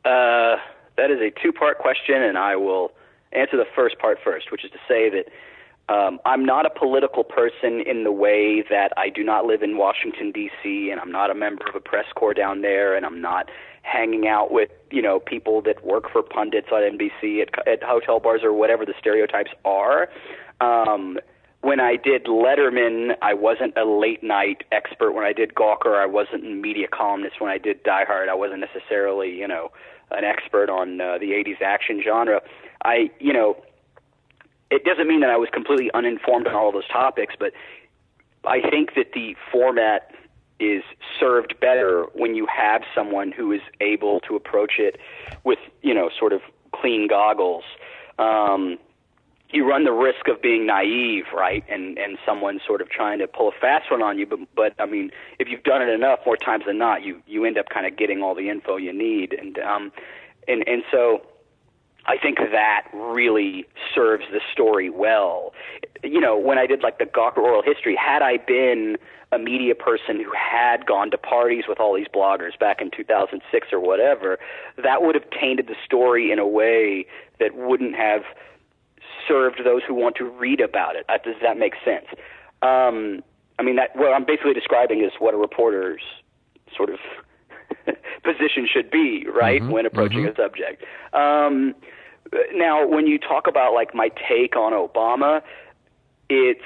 Uh, 0.05 0.57
that 0.97 1.11
is 1.11 1.19
a 1.21 1.31
two 1.43 1.53
part 1.53 1.79
question, 1.79 2.23
and 2.23 2.39
I 2.39 2.57
will 2.57 2.93
answer 3.33 3.57
the 3.57 3.67
first 3.75 3.99
part 3.99 4.19
first, 4.23 4.53
which 4.53 4.65
is 4.65 4.71
to 4.71 4.79
say 4.87 5.11
that 5.11 5.27
um, 5.93 6.19
I'm 6.25 6.45
not 6.45 6.65
a 6.65 6.71
political 6.71 7.25
person 7.25 7.83
in 7.87 8.05
the 8.05 8.13
way 8.13 8.63
that 8.71 8.93
I 8.97 9.11
do 9.11 9.23
not 9.23 9.45
live 9.45 9.63
in 9.63 9.77
Washington 9.77 10.33
D.C. 10.33 10.91
and 10.91 10.99
I'm 11.01 11.13
not 11.13 11.31
a 11.31 11.35
member 11.35 11.65
of 11.69 11.75
a 11.75 11.81
press 11.81 12.07
corps 12.15 12.33
down 12.33 12.63
there, 12.63 12.97
and 12.97 13.05
I'm 13.05 13.21
not 13.21 13.51
hanging 13.83 14.27
out 14.27 14.51
with 14.51 14.71
you 14.91 15.03
know 15.03 15.21
people 15.21 15.61
that 15.63 15.85
work 15.85 16.11
for 16.11 16.23
pundits 16.23 16.69
on 16.73 16.81
NBC 16.81 17.43
at, 17.43 17.69
at 17.69 17.83
hotel 17.83 18.19
bars 18.19 18.41
or 18.43 18.53
whatever 18.53 18.87
the 18.87 18.95
stereotypes 18.99 19.51
are. 19.65 20.09
Um, 20.61 21.19
when 21.65 21.81
I 21.81 21.97
did 21.97 22.27
Letterman, 22.27 23.17
I 23.23 23.35
wasn't 23.35 23.77
a 23.77 23.85
late 23.85 24.23
night 24.23 24.65
expert. 24.71 25.13
When 25.13 25.25
I 25.25 25.33
did 25.33 25.55
Gawker, 25.55 25.97
I 25.97 26.07
wasn't 26.07 26.45
a 26.45 26.51
media 26.51 26.87
columnist. 26.89 27.41
When 27.41 27.51
I 27.51 27.59
did 27.59 27.83
Die 27.83 28.05
Hard, 28.05 28.29
I 28.29 28.35
wasn't 28.35 28.61
necessarily 28.61 29.31
you 29.31 29.49
know 29.49 29.73
an 30.11 30.25
expert 30.25 30.69
on 30.71 31.01
uh, 31.01 31.19
the 31.19 31.31
80s 31.31 31.63
action 31.63 32.03
genre. 32.05 32.43
I, 32.85 33.11
you 33.19 33.33
know, 33.33 33.57
it 34.71 34.85
doesn't 34.85 35.09
mean 35.09 35.21
that 35.21 35.31
I 35.31 35.37
was 35.37 35.49
completely 35.53 35.91
uninformed 35.95 36.47
on 36.47 36.55
all 36.55 36.71
those 36.73 36.89
topics, 36.89 37.35
but 37.39 37.53
I 38.45 38.61
think 38.61 38.95
that 38.97 39.13
the 39.15 39.35
format 39.51 40.15
is 40.61 40.83
served 41.19 41.59
better 41.61 42.07
when 42.15 42.35
you 42.35 42.47
have 42.47 42.83
someone 42.95 43.33
who 43.33 43.53
is 43.53 43.63
able 43.81 44.21
to 44.21 44.37
approach 44.37 44.75
it 44.79 44.99
with, 45.43 45.59
you 45.83 45.95
know, 45.95 46.11
sort 46.19 46.33
of 46.33 46.43
clean 46.73 47.09
goggles. 47.09 47.65
Um, 48.19 48.79
you 49.55 49.69
run 49.69 49.85
the 49.85 49.93
risk 49.93 50.27
of 50.29 50.43
being 50.43 50.67
naive, 50.67 51.25
right? 51.33 51.65
And 51.69 51.97
and 51.97 52.19
someone 52.27 52.61
sort 52.67 52.81
of 52.81 52.91
trying 52.91 53.21
to 53.21 53.29
pull 53.29 53.49
a 53.49 53.53
fast 53.61 53.91
one 53.91 54.03
on 54.03 54.19
you. 54.19 54.27
But 54.27 54.41
but 54.55 54.75
I 54.79 54.87
mean, 54.87 55.11
if 55.39 55.49
you've 55.49 55.63
done 55.63 55.81
it 55.81 55.89
enough, 55.89 56.21
more 56.27 56.37
times 56.37 56.65
than 56.67 56.79
not, 56.79 57.03
you 57.05 57.23
you 57.27 57.45
end 57.45 57.57
up 57.57 57.69
kind 57.69 57.87
of 57.87 57.97
getting 57.97 58.23
all 58.23 58.35
the 58.35 58.51
info 58.51 58.77
you 58.77 58.93
need. 58.93 59.33
And 59.33 59.59
um, 59.61 59.93
and 60.49 60.67
and 60.67 60.83
so 60.91 61.23
I 62.07 62.19
think 62.19 62.39
that 62.39 62.89
really 62.93 63.65
serves 63.95 64.25
the 64.33 64.41
story 64.53 64.91
well. 64.91 65.55
You 66.03 66.21
know, 66.21 66.37
when 66.37 66.59
I 66.59 66.67
did 66.67 66.83
like 66.83 66.99
the 66.99 67.07
Gawker 67.07 67.39
oral 67.39 67.63
history, 67.63 67.97
had 67.97 68.23
I 68.23 68.39
been 68.39 68.97
a 69.33 69.39
media 69.39 69.75
person 69.75 70.17
who 70.17 70.33
had 70.33 70.87
gone 70.87 71.11
to 71.11 71.19
parties 71.19 71.65
with 71.69 71.81
all 71.81 71.95
these 71.95 72.07
bloggers 72.13 72.59
back 72.59 72.81
in 72.81 72.91
2006 72.91 73.69
or 73.73 73.81
whatever, 73.81 74.39
that 74.83 75.03
would 75.03 75.15
have 75.15 75.29
tainted 75.31 75.67
the 75.67 75.77
story 75.85 76.31
in 76.31 76.39
a 76.39 76.47
way 76.47 77.07
that 77.41 77.57
wouldn't 77.57 77.97
have 77.97 78.23
served 79.27 79.61
those 79.65 79.83
who 79.87 79.95
want 79.95 80.17
to 80.17 80.25
read 80.25 80.61
about 80.61 80.97
it. 80.97 81.05
Uh, 81.09 81.19
does 81.25 81.37
that 81.43 81.59
make 81.59 81.75
sense? 81.85 82.07
Um, 82.63 83.23
I 83.59 83.63
mean, 83.63 83.77
that 83.77 83.95
what 83.95 84.13
I'm 84.13 84.25
basically 84.25 84.55
describing 84.55 85.03
is 85.03 85.13
what 85.19 85.35
a 85.35 85.37
reporter's 85.37 86.03
sort 86.77 86.91
of 86.91 86.99
position 88.23 88.67
should 88.71 88.91
be, 88.91 89.27
right, 89.33 89.61
mm-hmm, 89.61 89.71
when 89.71 89.87
approaching 89.87 90.21
mm-hmm. 90.21 90.41
a 90.41 90.45
subject. 90.45 90.85
Um, 91.13 91.75
now, 92.53 92.87
when 92.87 93.07
you 93.07 93.19
talk 93.19 93.47
about 93.47 93.75
like 93.75 93.95
my 93.95 94.09
take 94.29 94.57
on 94.57 94.73
Obama, 94.73 95.43
it's 96.29 96.65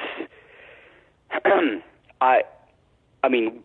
I, 2.21 2.43
I 3.23 3.29
mean, 3.29 3.63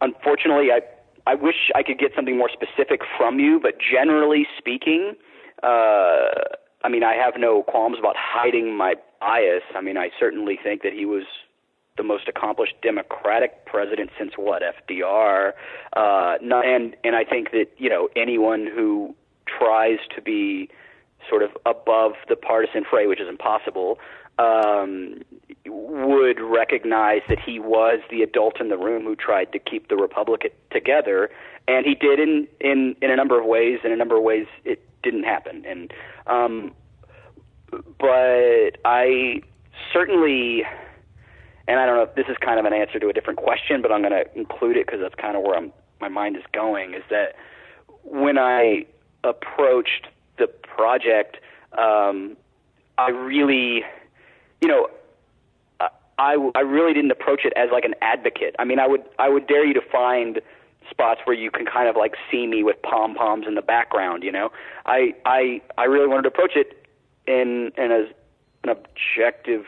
unfortunately, 0.00 0.68
I 0.70 0.80
I 1.26 1.34
wish 1.34 1.70
I 1.74 1.82
could 1.82 1.98
get 1.98 2.12
something 2.16 2.38
more 2.38 2.48
specific 2.50 3.02
from 3.18 3.38
you, 3.38 3.60
but 3.60 3.74
generally 3.78 4.46
speaking, 4.56 5.14
uh, 5.62 6.30
I 6.82 6.88
mean, 6.88 7.02
I 7.02 7.14
have 7.14 7.34
no 7.38 7.62
qualms 7.62 7.98
about 7.98 8.16
hiding 8.16 8.76
my 8.76 8.94
bias. 9.20 9.62
I 9.74 9.80
mean, 9.80 9.96
I 9.96 10.10
certainly 10.18 10.58
think 10.62 10.82
that 10.82 10.92
he 10.92 11.04
was 11.04 11.24
the 11.96 12.04
most 12.04 12.28
accomplished 12.28 12.74
Democratic 12.82 13.66
president 13.66 14.10
since 14.16 14.34
what 14.36 14.62
FDR, 14.62 15.52
uh, 15.94 16.36
and 16.40 16.96
and 17.02 17.16
I 17.16 17.24
think 17.24 17.50
that 17.50 17.66
you 17.76 17.90
know 17.90 18.08
anyone 18.14 18.66
who 18.72 19.14
tries 19.46 19.98
to 20.14 20.22
be 20.22 20.70
sort 21.28 21.42
of 21.42 21.50
above 21.66 22.12
the 22.28 22.36
partisan 22.36 22.84
fray, 22.88 23.08
which 23.08 23.20
is 23.20 23.28
impossible, 23.28 23.98
um, 24.38 25.20
would 25.68 26.40
recognize 26.40 27.22
that 27.28 27.38
he 27.38 27.58
was 27.58 28.00
the 28.10 28.22
adult 28.22 28.60
in 28.60 28.68
the 28.68 28.78
room 28.78 29.04
who 29.04 29.16
tried 29.16 29.52
to 29.52 29.58
keep 29.58 29.88
the 29.88 29.96
republic 29.96 30.54
together, 30.70 31.30
and 31.66 31.86
he 31.86 31.94
did 31.94 32.18
in 32.20 32.46
in 32.60 32.96
in 33.02 33.10
a 33.10 33.16
number 33.16 33.38
of 33.38 33.46
ways. 33.46 33.80
In 33.84 33.92
a 33.92 33.96
number 33.96 34.16
of 34.16 34.22
ways, 34.22 34.46
it 34.64 34.82
didn't 35.02 35.24
happen, 35.24 35.64
and 35.66 35.92
um, 36.26 36.72
but 37.98 38.78
I 38.84 39.42
certainly 39.92 40.64
and 41.68 41.78
I 41.78 41.84
don't 41.86 41.96
know 41.96 42.02
if 42.02 42.14
this 42.14 42.26
is 42.28 42.36
kind 42.40 42.58
of 42.58 42.64
an 42.64 42.72
answer 42.72 42.98
to 42.98 43.08
a 43.08 43.12
different 43.12 43.38
question, 43.38 43.82
but 43.82 43.92
I'm 43.92 44.00
going 44.00 44.12
to 44.12 44.24
include 44.36 44.78
it 44.78 44.86
because 44.86 45.00
that's 45.00 45.14
kind 45.14 45.36
of 45.36 45.42
where 45.42 45.54
I'm, 45.54 45.70
my 46.00 46.08
mind 46.08 46.34
is 46.36 46.42
going. 46.52 46.94
Is 46.94 47.02
that 47.10 47.36
when 48.02 48.38
I 48.38 48.86
approached 49.22 50.06
the 50.38 50.46
project, 50.46 51.36
um, 51.76 52.38
I 52.96 53.10
really, 53.10 53.84
you 54.62 54.68
know, 54.68 54.88
I, 56.18 56.50
I 56.54 56.60
really 56.60 56.92
didn't 56.92 57.12
approach 57.12 57.44
it 57.44 57.52
as 57.56 57.70
like 57.72 57.84
an 57.84 57.94
advocate. 58.02 58.56
I 58.58 58.64
mean, 58.64 58.78
I 58.78 58.86
would 58.86 59.02
I 59.18 59.28
would 59.28 59.46
dare 59.46 59.64
you 59.64 59.74
to 59.74 59.80
find 59.80 60.40
spots 60.90 61.20
where 61.24 61.36
you 61.36 61.50
can 61.50 61.66
kind 61.66 61.88
of 61.88 61.96
like 61.96 62.14
see 62.30 62.46
me 62.46 62.62
with 62.62 62.80
pom 62.82 63.14
poms 63.14 63.46
in 63.46 63.54
the 63.54 63.62
background. 63.62 64.22
You 64.22 64.32
know, 64.32 64.50
I 64.86 65.14
I 65.24 65.62
I 65.76 65.84
really 65.84 66.08
wanted 66.08 66.22
to 66.22 66.28
approach 66.28 66.56
it 66.56 66.86
in 67.26 67.72
in 67.76 67.92
as 67.92 68.06
an 68.64 68.70
objective 68.70 69.64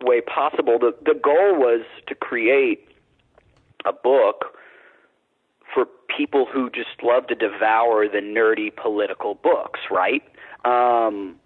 way 0.00 0.20
possible. 0.20 0.78
The 0.78 0.94
the 1.04 1.14
goal 1.14 1.56
was 1.56 1.82
to 2.06 2.14
create 2.14 2.88
a 3.84 3.92
book 3.92 4.56
for 5.74 5.86
people 6.16 6.46
who 6.46 6.70
just 6.70 7.02
love 7.02 7.26
to 7.28 7.34
devour 7.34 8.08
the 8.08 8.18
nerdy 8.18 8.74
political 8.74 9.34
books, 9.34 9.80
right? 9.90 10.22
Um, 10.64 11.36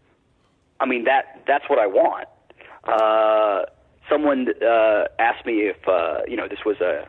I 0.78 0.86
mean 0.86 1.04
that 1.04 1.42
that's 1.46 1.68
what 1.68 1.78
I 1.78 1.86
want. 1.86 2.28
Uh, 2.84 3.64
someone 4.08 4.48
uh, 4.62 5.04
asked 5.18 5.46
me 5.46 5.68
if 5.68 5.88
uh, 5.88 6.18
you 6.26 6.36
know 6.36 6.48
this 6.48 6.64
was 6.64 6.80
a 6.80 7.06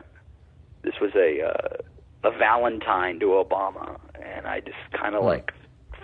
this 0.82 0.94
was 1.00 1.10
a 1.14 1.42
uh, 1.42 2.28
a 2.28 2.30
Valentine 2.36 3.20
to 3.20 3.26
Obama, 3.26 3.98
and 4.20 4.46
I 4.46 4.60
just 4.60 4.78
kind 4.92 5.14
of 5.14 5.22
mm. 5.22 5.26
like 5.26 5.52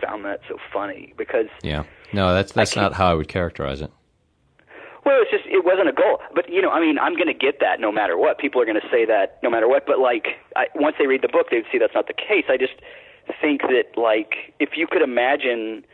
found 0.00 0.24
that 0.24 0.40
so 0.48 0.58
funny 0.72 1.14
because 1.16 1.46
yeah, 1.62 1.84
no, 2.12 2.34
that's 2.34 2.52
that's 2.52 2.76
not 2.76 2.92
how 2.92 3.10
I 3.10 3.14
would 3.14 3.28
characterize 3.28 3.80
it. 3.80 3.90
Well, 5.04 5.18
it's 5.20 5.30
just 5.32 5.44
it 5.46 5.64
wasn't 5.64 5.88
a 5.88 5.92
goal, 5.92 6.20
but 6.34 6.48
you 6.48 6.62
know, 6.62 6.70
I 6.70 6.80
mean, 6.80 6.98
I'm 6.98 7.14
going 7.14 7.26
to 7.26 7.34
get 7.34 7.58
that 7.60 7.80
no 7.80 7.90
matter 7.90 8.16
what. 8.16 8.38
People 8.38 8.62
are 8.62 8.64
going 8.64 8.80
to 8.80 8.88
say 8.90 9.04
that 9.04 9.38
no 9.42 9.50
matter 9.50 9.68
what, 9.68 9.84
but 9.86 9.98
like 9.98 10.26
I, 10.54 10.66
once 10.74 10.96
they 10.98 11.06
read 11.06 11.22
the 11.22 11.28
book, 11.28 11.48
they'd 11.50 11.64
see 11.72 11.78
that's 11.78 11.94
not 11.94 12.06
the 12.06 12.14
case. 12.14 12.44
I 12.48 12.56
just 12.56 12.74
think 13.40 13.62
that 13.62 13.96
like 13.96 14.54
if 14.60 14.70
you 14.76 14.86
could 14.86 15.02
imagine 15.02 15.84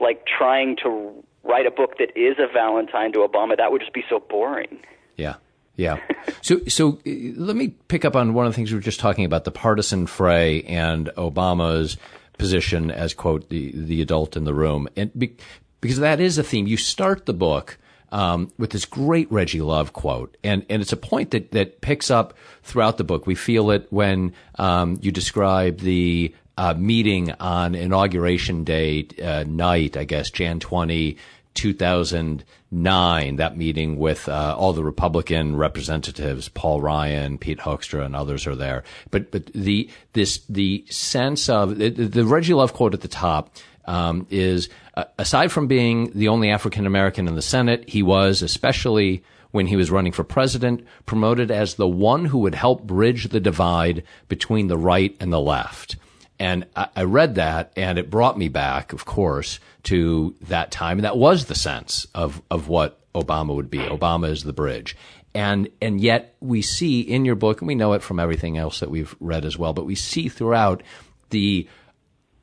like 0.00 0.24
trying 0.26 0.76
to 0.84 1.24
write 1.42 1.66
a 1.66 1.70
book 1.70 1.98
that 1.98 2.16
is 2.16 2.36
a 2.38 2.52
Valentine 2.52 3.12
to 3.12 3.18
Obama, 3.20 3.56
that 3.56 3.72
would 3.72 3.80
just 3.80 3.92
be 3.92 4.04
so 4.08 4.20
boring. 4.20 4.80
Yeah. 5.16 5.36
Yeah. 5.76 5.98
So, 6.42 6.60
so 6.68 7.00
uh, 7.06 7.10
let 7.36 7.56
me 7.56 7.68
pick 7.88 8.04
up 8.04 8.16
on 8.16 8.34
one 8.34 8.46
of 8.46 8.52
the 8.52 8.56
things 8.56 8.70
we 8.70 8.76
were 8.76 8.82
just 8.82 9.00
talking 9.00 9.24
about 9.24 9.44
the 9.44 9.50
partisan 9.50 10.06
fray 10.06 10.62
and 10.62 11.08
Obama's 11.16 11.96
position 12.38 12.90
as 12.90 13.14
quote 13.14 13.48
the 13.50 13.72
the 13.74 14.00
adult 14.00 14.36
in 14.36 14.44
the 14.44 14.54
room, 14.54 14.88
and 14.96 15.10
be, 15.18 15.36
because 15.80 15.98
that 15.98 16.20
is 16.20 16.38
a 16.38 16.42
theme. 16.42 16.66
You 16.66 16.76
start 16.76 17.26
the 17.26 17.34
book 17.34 17.78
um, 18.10 18.50
with 18.58 18.70
this 18.70 18.84
great 18.84 19.30
Reggie 19.30 19.60
Love 19.60 19.92
quote, 19.92 20.36
and 20.42 20.64
and 20.70 20.82
it's 20.82 20.92
a 20.92 20.96
point 20.96 21.30
that 21.32 21.52
that 21.52 21.80
picks 21.80 22.10
up 22.10 22.34
throughout 22.62 22.96
the 22.96 23.04
book. 23.04 23.26
We 23.26 23.34
feel 23.34 23.70
it 23.70 23.86
when 23.90 24.32
um, 24.56 24.98
you 25.02 25.12
describe 25.12 25.80
the 25.80 26.34
uh, 26.60 26.74
meeting 26.74 27.30
on 27.40 27.74
inauguration 27.74 28.64
day 28.64 29.08
uh, 29.22 29.44
night, 29.48 29.96
I 29.96 30.04
guess, 30.04 30.28
Jan 30.28 30.60
20, 30.60 31.16
2009, 31.54 33.36
that 33.36 33.56
meeting 33.56 33.96
with 33.96 34.28
uh, 34.28 34.54
all 34.58 34.74
the 34.74 34.84
Republican 34.84 35.56
representatives, 35.56 36.50
Paul 36.50 36.82
Ryan, 36.82 37.38
Pete 37.38 37.60
Hoekstra, 37.60 38.04
and 38.04 38.14
others 38.14 38.46
are 38.46 38.54
there. 38.54 38.84
But 39.10 39.30
but 39.30 39.46
the 39.54 39.88
this 40.12 40.40
the 40.50 40.84
sense 40.90 41.48
of 41.48 41.78
the, 41.78 41.88
the 41.88 42.26
Reggie 42.26 42.52
Love 42.52 42.74
quote 42.74 42.92
at 42.92 43.00
the 43.00 43.08
top 43.08 43.56
um, 43.86 44.26
is 44.28 44.68
uh, 44.98 45.04
aside 45.16 45.50
from 45.50 45.66
being 45.66 46.12
the 46.14 46.28
only 46.28 46.50
African 46.50 46.86
American 46.86 47.26
in 47.26 47.36
the 47.36 47.42
Senate, 47.42 47.88
he 47.88 48.02
was 48.02 48.42
especially 48.42 49.24
when 49.50 49.66
he 49.66 49.76
was 49.76 49.90
running 49.90 50.12
for 50.12 50.24
president, 50.24 50.86
promoted 51.06 51.50
as 51.50 51.76
the 51.76 51.88
one 51.88 52.26
who 52.26 52.40
would 52.40 52.54
help 52.54 52.82
bridge 52.82 53.28
the 53.28 53.40
divide 53.40 54.04
between 54.28 54.66
the 54.66 54.76
right 54.76 55.16
and 55.20 55.32
the 55.32 55.40
left. 55.40 55.96
And 56.40 56.66
I, 56.74 56.88
I 56.96 57.02
read 57.04 57.36
that 57.36 57.72
and 57.76 57.98
it 57.98 58.10
brought 58.10 58.36
me 58.36 58.48
back, 58.48 58.92
of 58.92 59.04
course, 59.04 59.60
to 59.84 60.34
that 60.48 60.72
time. 60.72 60.98
And 60.98 61.04
that 61.04 61.18
was 61.18 61.44
the 61.44 61.54
sense 61.54 62.06
of, 62.14 62.42
of 62.50 62.66
what 62.66 62.98
Obama 63.14 63.54
would 63.54 63.70
be. 63.70 63.78
Obama 63.78 64.30
is 64.30 64.42
the 64.42 64.52
bridge. 64.52 64.96
And, 65.34 65.68
and 65.80 66.00
yet 66.00 66.34
we 66.40 66.62
see 66.62 67.02
in 67.02 67.24
your 67.24 67.36
book, 67.36 67.60
and 67.60 67.68
we 67.68 67.76
know 67.76 67.92
it 67.92 68.02
from 68.02 68.18
everything 68.18 68.58
else 68.58 68.80
that 68.80 68.90
we've 68.90 69.14
read 69.20 69.44
as 69.44 69.56
well, 69.56 69.72
but 69.72 69.86
we 69.86 69.94
see 69.94 70.28
throughout 70.28 70.82
the 71.28 71.68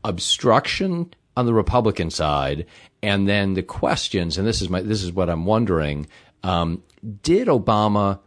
obstruction 0.06 1.14
on 1.36 1.46
the 1.46 1.54
Republican 1.54 2.10
side, 2.10 2.66
and 3.04 3.28
then 3.28 3.56
the 3.56 3.64
questions. 3.64 4.38
And 4.38 4.48
this 4.48 4.62
is 4.62 4.70
my 4.70 4.82
this 4.82 5.04
is 5.04 5.12
what 5.12 5.30
I'm 5.30 5.46
wondering: 5.46 6.08
um, 6.44 6.82
Did 7.22 7.50
Obama 7.50 8.20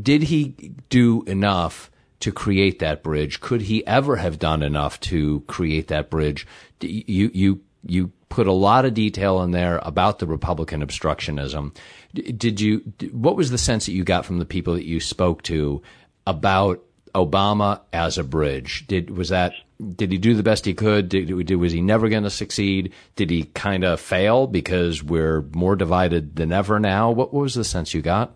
did 0.00 0.24
he 0.24 0.72
do 0.88 1.22
enough 1.24 1.87
to 2.20 2.32
create 2.32 2.80
that 2.80 3.02
bridge? 3.02 3.40
Could 3.40 3.62
he 3.62 3.86
ever 3.86 4.16
have 4.16 4.38
done 4.38 4.62
enough 4.62 4.98
to 5.00 5.40
create 5.46 5.88
that 5.88 6.10
bridge? 6.10 6.46
You, 6.80 7.30
you, 7.32 7.60
you 7.84 8.12
put 8.28 8.46
a 8.46 8.52
lot 8.52 8.84
of 8.84 8.94
detail 8.94 9.42
in 9.42 9.52
there 9.52 9.80
about 9.82 10.18
the 10.18 10.26
Republican 10.26 10.84
obstructionism. 10.84 11.74
Did 12.14 12.60
you, 12.60 12.80
what 13.12 13.36
was 13.36 13.50
the 13.50 13.58
sense 13.58 13.86
that 13.86 13.92
you 13.92 14.04
got 14.04 14.26
from 14.26 14.38
the 14.38 14.44
people 14.44 14.74
that 14.74 14.84
you 14.84 15.00
spoke 15.00 15.42
to 15.44 15.82
about 16.26 16.82
Obama 17.14 17.80
as 17.92 18.18
a 18.18 18.24
bridge? 18.24 18.86
Did, 18.86 19.10
was 19.10 19.30
that, 19.30 19.54
did 19.94 20.10
he 20.10 20.18
do 20.18 20.34
the 20.34 20.42
best 20.42 20.64
he 20.64 20.74
could? 20.74 21.08
Did, 21.08 21.46
did 21.46 21.56
was 21.56 21.72
he 21.72 21.80
never 21.80 22.08
going 22.08 22.24
to 22.24 22.30
succeed? 22.30 22.92
Did 23.16 23.30
he 23.30 23.44
kind 23.44 23.84
of 23.84 24.00
fail 24.00 24.46
because 24.46 25.02
we're 25.02 25.42
more 25.52 25.76
divided 25.76 26.36
than 26.36 26.52
ever 26.52 26.80
now? 26.80 27.10
What, 27.10 27.32
what 27.32 27.42
was 27.42 27.54
the 27.54 27.64
sense 27.64 27.94
you 27.94 28.02
got? 28.02 28.34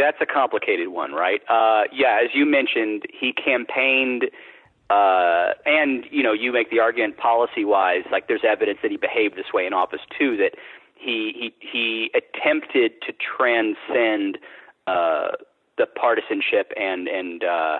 That's 0.00 0.16
a 0.20 0.26
complicated 0.26 0.88
one, 0.88 1.12
right? 1.12 1.42
Uh, 1.48 1.82
yeah, 1.92 2.20
as 2.24 2.30
you 2.32 2.46
mentioned, 2.46 3.02
he 3.12 3.32
campaigned, 3.32 4.24
uh, 4.88 5.52
and 5.66 6.06
you 6.10 6.22
know, 6.22 6.32
you 6.32 6.52
make 6.52 6.70
the 6.70 6.80
argument 6.80 7.18
policy-wise, 7.18 8.04
like 8.10 8.26
there's 8.26 8.44
evidence 8.48 8.78
that 8.82 8.90
he 8.90 8.96
behaved 8.96 9.36
this 9.36 9.52
way 9.52 9.66
in 9.66 9.74
office 9.74 10.00
too. 10.18 10.36
That 10.38 10.52
he 10.94 11.32
he 11.36 11.54
he 11.60 12.10
attempted 12.14 12.92
to 13.02 13.12
transcend 13.12 14.38
uh, 14.86 15.32
the 15.76 15.86
partisanship 15.86 16.72
and 16.76 17.06
and 17.06 17.44
uh, 17.44 17.78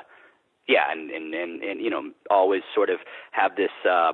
yeah, 0.68 0.92
and, 0.92 1.10
and 1.10 1.34
and 1.34 1.62
and 1.62 1.80
you 1.80 1.88
know, 1.88 2.10
always 2.30 2.62
sort 2.74 2.90
of 2.90 2.98
have 3.32 3.56
this. 3.56 3.72
Uh, 3.88 4.12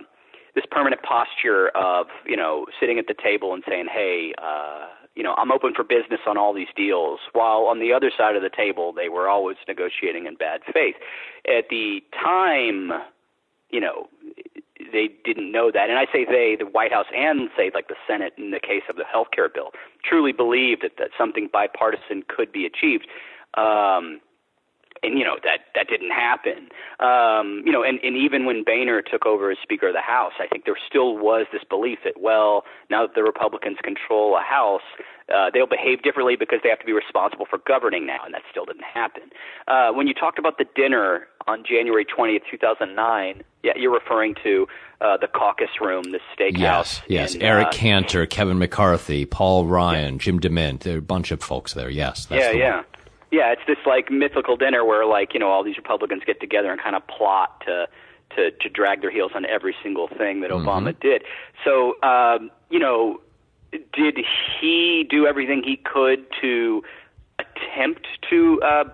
this 0.54 0.64
permanent 0.70 1.02
posture 1.02 1.68
of 1.76 2.06
you 2.24 2.34
know 2.34 2.64
sitting 2.80 2.98
at 2.98 3.06
the 3.06 3.14
table 3.14 3.52
and 3.52 3.62
saying, 3.68 3.88
"Hey, 3.92 4.32
uh, 4.42 4.86
you 5.16 5.22
know, 5.22 5.34
I'm 5.38 5.50
open 5.50 5.72
for 5.74 5.82
business 5.82 6.20
on 6.26 6.36
all 6.36 6.52
these 6.52 6.68
deals. 6.76 7.20
While 7.32 7.66
on 7.66 7.80
the 7.80 7.92
other 7.92 8.12
side 8.16 8.36
of 8.36 8.42
the 8.42 8.50
table, 8.50 8.92
they 8.92 9.08
were 9.08 9.28
always 9.28 9.56
negotiating 9.66 10.26
in 10.26 10.36
bad 10.36 10.60
faith. 10.72 10.96
At 11.48 11.70
the 11.70 12.02
time, 12.12 12.92
you 13.70 13.80
know, 13.80 14.08
they 14.92 15.08
didn't 15.24 15.50
know 15.50 15.70
that. 15.72 15.88
And 15.88 15.98
I 15.98 16.04
say 16.12 16.24
they, 16.24 16.56
the 16.58 16.66
White 16.66 16.92
House 16.92 17.06
and 17.16 17.48
say 17.56 17.70
like 17.74 17.88
the 17.88 17.96
Senate 18.06 18.34
in 18.36 18.50
the 18.50 18.60
case 18.60 18.82
of 18.90 18.96
the 18.96 19.04
health 19.04 19.28
care 19.34 19.48
bill, 19.48 19.70
truly 20.04 20.32
believed 20.32 20.82
that, 20.82 20.92
that 20.98 21.10
something 21.18 21.48
bipartisan 21.50 22.22
could 22.28 22.52
be 22.52 22.66
achieved. 22.66 23.08
Um, 23.54 24.20
and 25.02 25.18
you 25.18 25.24
know 25.24 25.36
that 25.42 25.60
that 25.74 25.88
didn't 25.88 26.10
happen. 26.10 26.68
Um, 27.00 27.62
you 27.64 27.72
know, 27.72 27.82
and, 27.82 27.98
and 28.02 28.16
even 28.16 28.46
when 28.46 28.64
Boehner 28.64 29.02
took 29.02 29.26
over 29.26 29.50
as 29.50 29.58
Speaker 29.62 29.88
of 29.88 29.94
the 29.94 30.00
House, 30.00 30.32
I 30.38 30.46
think 30.46 30.64
there 30.64 30.78
still 30.88 31.16
was 31.16 31.46
this 31.52 31.62
belief 31.68 31.98
that 32.04 32.20
well, 32.20 32.64
now 32.90 33.06
that 33.06 33.14
the 33.14 33.22
Republicans 33.22 33.78
control 33.82 34.36
a 34.36 34.42
House, 34.42 34.86
uh, 35.34 35.50
they'll 35.52 35.66
behave 35.66 36.02
differently 36.02 36.36
because 36.36 36.60
they 36.62 36.68
have 36.68 36.78
to 36.80 36.86
be 36.86 36.92
responsible 36.92 37.46
for 37.48 37.58
governing 37.66 38.06
now, 38.06 38.18
and 38.24 38.32
that 38.34 38.42
still 38.50 38.64
didn't 38.64 38.84
happen. 38.84 39.22
Uh, 39.66 39.90
when 39.92 40.06
you 40.06 40.14
talked 40.14 40.38
about 40.38 40.58
the 40.58 40.66
dinner 40.74 41.26
on 41.46 41.64
January 41.68 42.04
20th, 42.04 42.42
2009, 42.50 43.42
yeah, 43.62 43.72
you're 43.76 43.92
referring 43.92 44.34
to 44.42 44.66
uh, 45.00 45.16
the 45.16 45.26
caucus 45.26 45.68
room, 45.80 46.04
the 46.04 46.20
steakhouse. 46.36 46.58
Yes, 46.58 47.02
yes. 47.08 47.36
Eric 47.40 47.68
uh, 47.68 47.72
Cantor, 47.72 48.26
Kevin 48.26 48.58
McCarthy, 48.58 49.26
Paul 49.26 49.66
Ryan, 49.66 50.14
yeah. 50.14 50.20
Jim 50.20 50.40
DeMint. 50.40 50.80
There 50.80 50.94
are 50.94 50.98
a 50.98 51.02
bunch 51.02 51.30
of 51.32 51.42
folks 51.42 51.74
there. 51.74 51.90
Yes. 51.90 52.28
yeah, 52.30 52.52
yeah. 52.52 52.76
One. 52.76 52.84
Yeah, 53.36 53.52
it's 53.52 53.60
this 53.66 53.76
like 53.84 54.10
mythical 54.10 54.56
dinner 54.56 54.82
where 54.82 55.04
like 55.04 55.34
you 55.34 55.40
know 55.40 55.48
all 55.48 55.62
these 55.62 55.76
Republicans 55.76 56.22
get 56.24 56.40
together 56.40 56.70
and 56.72 56.80
kind 56.80 56.96
of 56.96 57.06
plot 57.06 57.62
to 57.66 57.86
to 58.34 58.50
to 58.50 58.68
drag 58.70 59.02
their 59.02 59.10
heels 59.10 59.32
on 59.34 59.44
every 59.44 59.76
single 59.82 60.08
thing 60.08 60.40
that 60.40 60.50
mm-hmm. 60.50 60.66
Obama 60.66 60.98
did. 60.98 61.22
So 61.62 62.00
um, 62.02 62.50
you 62.70 62.78
know, 62.78 63.20
did 63.72 64.18
he 64.58 65.06
do 65.10 65.26
everything 65.26 65.62
he 65.62 65.76
could 65.76 66.24
to 66.40 66.82
attempt 67.38 68.06
to 68.30 68.62
uh, 68.62 68.84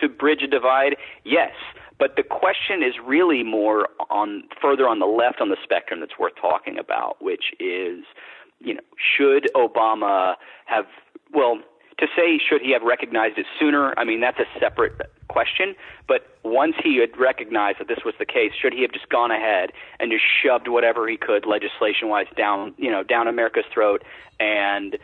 to 0.00 0.08
bridge 0.08 0.42
a 0.42 0.48
divide? 0.48 0.96
Yes. 1.24 1.52
But 1.96 2.16
the 2.16 2.24
question 2.24 2.82
is 2.82 2.94
really 3.06 3.44
more 3.44 3.88
on 4.10 4.42
further 4.60 4.88
on 4.88 4.98
the 4.98 5.06
left 5.06 5.40
on 5.40 5.50
the 5.50 5.56
spectrum 5.62 6.00
that's 6.00 6.18
worth 6.18 6.32
talking 6.40 6.76
about, 6.76 7.22
which 7.22 7.52
is, 7.60 8.02
you 8.58 8.74
know, 8.74 8.80
should 8.98 9.48
Obama 9.54 10.34
have 10.66 10.86
well 11.32 11.60
to 11.98 12.06
say 12.16 12.38
should 12.38 12.60
he 12.60 12.72
have 12.72 12.82
recognized 12.82 13.38
it 13.38 13.46
sooner, 13.58 13.94
I 13.96 14.04
mean 14.04 14.20
that's 14.20 14.38
a 14.38 14.46
separate 14.58 15.00
question. 15.28 15.74
But 16.06 16.38
once 16.42 16.74
he 16.82 16.98
had 16.98 17.18
recognized 17.18 17.78
that 17.80 17.88
this 17.88 18.04
was 18.04 18.14
the 18.18 18.26
case, 18.26 18.52
should 18.60 18.72
he 18.72 18.82
have 18.82 18.92
just 18.92 19.08
gone 19.08 19.30
ahead 19.30 19.70
and 19.98 20.10
just 20.10 20.24
shoved 20.42 20.68
whatever 20.68 21.08
he 21.08 21.16
could 21.16 21.46
legislation-wise 21.46 22.26
down, 22.36 22.74
you 22.76 22.90
know, 22.90 23.02
down 23.02 23.28
America's 23.28 23.64
throat 23.72 24.02
and 24.38 24.98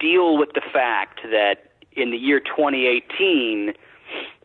deal 0.00 0.36
with 0.38 0.50
the 0.54 0.62
fact 0.72 1.20
that 1.24 1.72
in 1.92 2.10
the 2.10 2.16
year 2.16 2.40
2018 2.40 3.72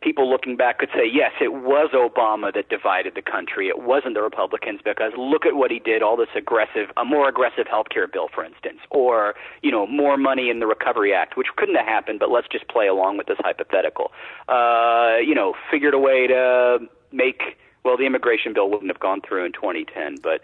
people 0.02 0.30
looking 0.30 0.56
back 0.56 0.80
could 0.80 0.89
say, 0.93 1.06
yes, 1.12 1.32
it 1.39 1.54
was 1.54 1.91
Obama 1.93 2.54
that 2.54 2.69
divided 2.69 3.15
the 3.15 3.21
country. 3.21 3.67
It 3.67 3.82
wasn't 3.82 4.15
the 4.15 4.21
Republicans 4.21 4.82
because 4.84 5.13
look 5.17 5.45
at 5.45 5.56
what 5.56 5.71
he 5.71 5.80
did, 5.80 6.02
all 6.02 6.17
this 6.17 6.30
aggressive, 6.36 6.89
a 6.97 7.06
more 7.06 7.30
aggressive 7.30 7.67
health 7.67 7.89
care 7.89 8.08
bill, 8.08 8.28
for 8.34 8.43
instance, 8.43 8.80
or, 8.89 9.36
you 9.62 9.71
know, 9.71 9.86
more 9.88 10.17
money 10.17 10.50
in 10.50 10.60
the 10.60 10.67
Recovery 10.67 11.13
Act, 11.13 11.38
which 11.38 11.47
couldn't 11.56 11.76
have 11.76 11.86
happened, 11.86 12.19
but 12.19 12.32
let's 12.32 12.47
just 12.52 12.67
play 12.67 12.88
along 12.88 13.17
with 13.17 13.28
this 13.28 13.38
hypothetical. 13.39 14.12
Uh, 14.47 15.17
you 15.24 15.36
know, 15.36 15.54
figured 15.69 15.93
a 15.93 16.00
way 16.00 16.28
to 16.28 16.80
make, 17.12 17.41
well, 17.84 17.97
the 17.97 18.06
immigration 18.06 18.54
bill 18.54 18.69
wouldn't 18.69 18.89
have 18.89 19.00
gone 19.00 19.21
through 19.21 19.45
in 19.45 19.52
2010, 19.52 20.17
but 20.21 20.41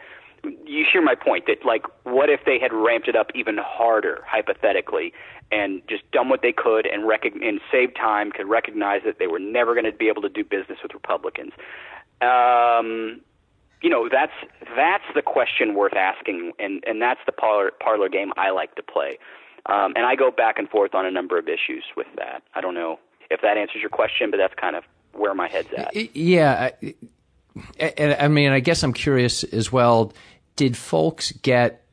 you 0.66 0.86
hear 0.92 1.02
my 1.02 1.16
point 1.16 1.46
that 1.48 1.66
like 1.66 1.86
what 2.04 2.30
if 2.30 2.42
they 2.46 2.60
had 2.60 2.74
ramped 2.74 3.08
it 3.08 3.16
up 3.16 3.32
even 3.36 3.58
harder 3.58 4.24
hypothetically 4.26 5.14
and 5.52 5.82
just 5.88 6.10
done 6.12 6.30
what 6.30 6.42
they 6.42 6.52
could 6.52 6.86
and 6.86 7.08
rec- 7.08 7.26
and 7.26 7.62
save 7.72 7.94
time 7.96 8.32
could 8.32 8.48
recognize 8.48 9.02
that 9.06 9.20
they 9.20 9.28
were 9.28 9.40
never 9.40 9.74
going 9.74 9.86
to 9.86 9.92
be 9.92 10.08
able 10.08 10.22
to 10.22 10.30
do 10.30 10.44
business 10.44 10.80
with 10.82 10.94
Republicans? 10.94 11.52
Um 12.22 13.22
you 13.82 13.90
know 13.90 14.10
that's 14.12 14.34
that's 14.76 15.04
the 15.14 15.22
question 15.22 15.76
worth 15.76 15.94
asking 15.94 16.54
and 16.60 16.84
and 16.88 17.02
that's 17.02 17.22
the 17.26 17.32
parlor 17.32 17.72
parlor 17.80 18.10
game 18.10 18.32
I 18.38 18.52
like 18.52 18.76
to 18.76 18.84
play. 18.84 19.20
Um 19.66 19.94
and 19.96 20.06
I 20.06 20.16
go 20.16 20.32
back 20.32 20.58
and 20.58 20.70
forth 20.70 20.96
on 20.96 21.06
a 21.06 21.12
number 21.12 21.38
of 21.38 21.48
issues 21.48 21.84
with 21.96 22.08
that. 22.18 22.44
I 22.56 22.62
don't 22.62 22.74
know 22.74 23.00
if 23.30 23.42
that 23.42 23.58
answers 23.58 23.82
your 23.82 23.90
question 23.90 24.32
but 24.32 24.38
that's 24.38 24.56
kind 24.56 24.76
of 24.76 24.84
where 25.14 25.34
my 25.34 25.48
head's 25.48 25.70
at. 25.76 26.16
Yeah 26.16 26.72
and 27.80 28.16
I 28.20 28.28
mean, 28.28 28.52
I 28.52 28.60
guess 28.60 28.84
I'm 28.84 28.94
curious 28.94 29.44
as 29.44 29.72
well. 29.72 30.14
Did 30.58 30.76
folks 30.76 31.32
get 31.32 31.86